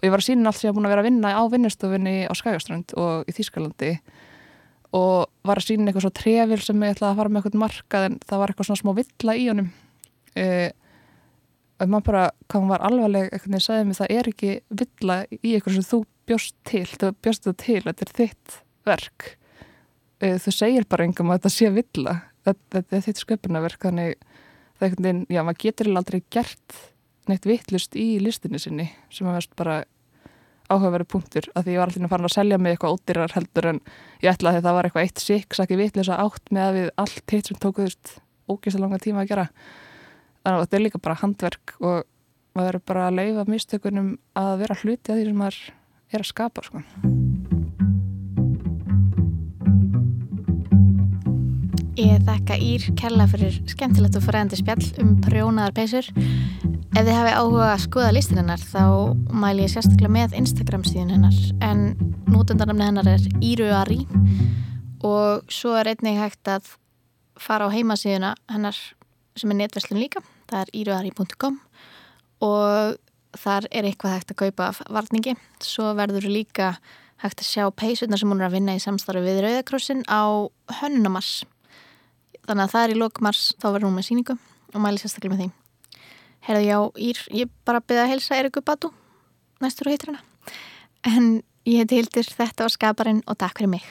og 0.00 0.06
ég 0.06 0.14
var 0.14 0.22
að 0.22 0.28
sína 0.30 0.50
allt 0.50 0.58
sem 0.58 0.68
ég 0.68 0.72
hafa 0.72 0.78
búin 0.78 0.88
að 0.88 0.94
vera 0.94 1.04
að 1.04 1.08
vinna 1.10 1.32
á 1.36 1.42
vinnustofunni 1.52 2.16
á 2.26 2.32
Skægaströnd 2.36 2.94
og 3.00 3.28
í 3.28 3.36
Þýskalandi 3.36 3.94
og 4.96 5.28
var 5.46 5.60
að 5.60 5.66
sína 5.68 5.86
eitthvað 5.86 6.06
svo 6.06 6.12
trefil 6.18 6.60
sem 6.64 6.84
ég 6.86 6.94
ætlaði 6.96 7.12
að 7.12 7.18
fara 7.20 7.30
með 7.30 7.42
eitthvað 7.42 7.62
markað 7.62 8.06
en 8.08 8.16
það 8.26 8.40
var 8.40 8.52
eitthvað 8.52 8.68
svona 8.70 8.80
smá 8.80 8.92
villa 8.96 9.34
í 9.36 9.44
honum. 9.50 9.68
Og 11.80 11.92
maður 11.92 12.06
bara, 12.08 12.24
hvað 12.48 12.64
hún 12.64 12.72
var 12.72 12.86
alvarleg 12.88 13.28
eitthvað 13.28 13.52
en 13.52 13.58
ég 13.60 13.66
sagði 13.66 13.84
mig 13.86 14.00
það 14.00 14.16
er 14.16 14.30
ekki 14.32 14.50
villa 14.80 15.18
í 15.36 15.52
eitthvað 15.52 15.76
sem 15.76 15.86
þú 15.92 16.00
bjóst 16.30 16.56
til, 16.66 16.86
þú 16.90 17.12
bjóst 17.22 17.46
þú 17.46 17.54
til, 17.62 17.82
þetta 17.86 18.06
er 18.08 18.16
þitt 18.18 18.58
verk 18.88 19.30
þú 20.20 20.54
segir 20.54 20.86
bara 20.90 21.06
engum 21.06 21.30
að 21.30 21.40
þetta 21.40 21.54
sé 21.54 21.70
villa 21.74 22.16
þetta, 22.46 22.82
er 22.82 23.06
þitt 23.06 23.22
sköpunarverk 23.22 23.86
þannig 23.86 24.18
það 24.20 24.84
er 24.84 24.88
einhvern 24.88 25.06
veginn, 25.06 25.22
já 25.28 25.42
maður 25.44 25.62
getur 25.64 25.92
aldrei 26.00 26.20
gert 26.32 26.76
neitt 27.30 27.46
vittlust 27.46 27.96
í 27.98 28.06
listinni 28.22 28.60
sinni 28.60 28.88
sem 29.12 29.28
að 29.28 29.38
verðst 29.38 29.56
bara 29.58 29.80
áhugaveru 30.70 31.06
punktur 31.10 31.48
að 31.54 31.66
því 31.66 31.74
ég 31.74 31.82
var 31.82 31.90
alltaf 31.90 32.06
að 32.06 32.12
fara 32.14 32.28
að 32.28 32.36
selja 32.36 32.58
mig 32.62 32.74
eitthvað 32.74 32.96
ódýrar 32.96 33.34
heldur 33.34 33.68
en 33.72 33.80
ég 34.22 34.32
ætla 34.32 34.54
að 34.54 34.64
það 34.66 34.76
var 34.76 34.88
eitthvað 34.88 35.06
eitt 35.06 35.22
sikk 35.24 35.56
sakki 35.58 35.78
vittlust 35.80 36.14
átt 36.14 36.52
með 36.54 36.66
að 36.66 36.76
við 36.78 36.90
allt 37.04 37.34
hitt 37.34 37.50
sem 37.50 37.60
tókuðust 37.60 38.14
ógæst 38.50 38.78
að 38.78 38.84
langa 38.84 39.02
tíma 39.02 39.24
að 39.24 39.32
gera 39.32 39.48
þannig 39.50 40.56
að 40.56 40.62
þetta 40.64 40.78
er 40.78 40.84
líka 40.86 41.02
bara 41.02 41.20
handverk 41.24 41.74
og 41.80 41.96
maður 42.54 42.66
verður 42.70 42.86
bara 42.92 43.06
að 43.08 43.18
leifa 43.20 43.46
mistökunum 43.50 44.12
að 44.38 44.52
vera 44.64 44.78
hluti 44.82 45.12
að 45.12 45.20
því 45.20 45.30
sem 45.30 45.42
maður 45.42 45.64
er 46.10 46.24
að 46.24 46.30
skapa 46.32 46.66
sko. 46.66 46.84
Ég 51.98 52.22
þakka 52.22 52.54
Ír 52.62 52.84
kella 52.98 53.24
fyrir 53.30 53.56
skemmtilegt 53.70 54.14
og 54.18 54.22
fræðandi 54.22 54.58
spjall 54.60 54.84
um 55.02 55.16
prjónaðar 55.24 55.74
peysur. 55.74 56.06
Ef 56.94 57.02
þið 57.02 57.16
hafi 57.16 57.32
áhuga 57.34 57.66
að 57.72 57.82
skoða 57.84 58.12
listin 58.14 58.38
hennar 58.38 58.62
þá 58.62 58.84
mæl 59.34 59.56
ég 59.58 59.72
sérstaklega 59.72 60.12
með 60.14 60.36
Instagram 60.38 60.84
síðan 60.86 61.10
hennar. 61.16 61.40
En 61.66 61.82
nútendarnamni 62.30 62.86
hennar 62.86 63.10
er 63.10 63.26
Íruari 63.42 64.04
og 65.02 65.50
svo 65.50 65.74
er 65.80 65.90
einnig 65.94 66.20
hægt 66.20 66.50
að 66.50 66.72
fara 67.40 67.66
á 67.66 67.74
heimasíðuna 67.74 68.34
hennar 68.52 68.78
sem 69.38 69.50
er 69.50 69.60
netverslun 69.62 70.00
líka, 70.00 70.22
það 70.50 70.66
er 70.66 70.74
íruari.com 70.82 71.60
og 72.44 72.98
þar 73.40 73.68
er 73.70 73.86
eitthvað 73.88 74.18
hægt 74.18 74.34
að 74.34 74.42
kaupa 74.44 74.72
af 74.72 74.82
varningi. 74.90 75.36
Svo 75.62 75.94
verður 75.98 76.28
líka 76.30 76.74
hægt 77.20 77.42
að 77.42 77.48
sjá 77.50 77.64
peysurnar 77.74 78.20
sem 78.20 78.30
hún 78.30 78.40
er 78.40 78.48
að 78.48 78.58
vinna 78.58 78.76
í 78.76 78.82
samstarfi 78.82 79.24
við 79.24 79.42
Rauðakrossin 79.44 80.04
á 80.08 80.48
Hönnumars 80.80 81.40
þannig 82.48 82.66
að 82.66 82.74
það 82.74 82.84
er 82.84 82.94
í 82.94 83.00
lokmars 83.00 83.42
þá 83.60 83.66
verður 83.70 83.88
hún 83.88 83.98
með 83.98 84.08
síningu 84.08 84.36
og 84.74 84.82
mæli 84.84 85.02
sérstaklega 85.02 85.34
með 85.34 85.42
því. 85.42 85.50
Herðu 86.48 86.66
já, 86.66 86.78
Ír, 87.08 87.24
ég 87.42 87.56
bara 87.68 87.84
byrja 87.84 88.06
að 88.06 88.12
helsa 88.14 88.38
Eriku 88.40 88.62
Batu 88.64 88.92
næstur 89.60 89.90
og 89.90 89.96
heitur 89.96 90.14
hana. 90.14 90.22
En 91.04 91.42
ég 91.68 91.82
heiti 91.82 92.00
Hildur, 92.00 92.30
þetta 92.38 92.66
var 92.66 92.76
Skaparinn 92.76 93.24
og 93.26 93.40
takk 93.40 93.60
fyrir 93.60 93.74
mig 93.76 93.90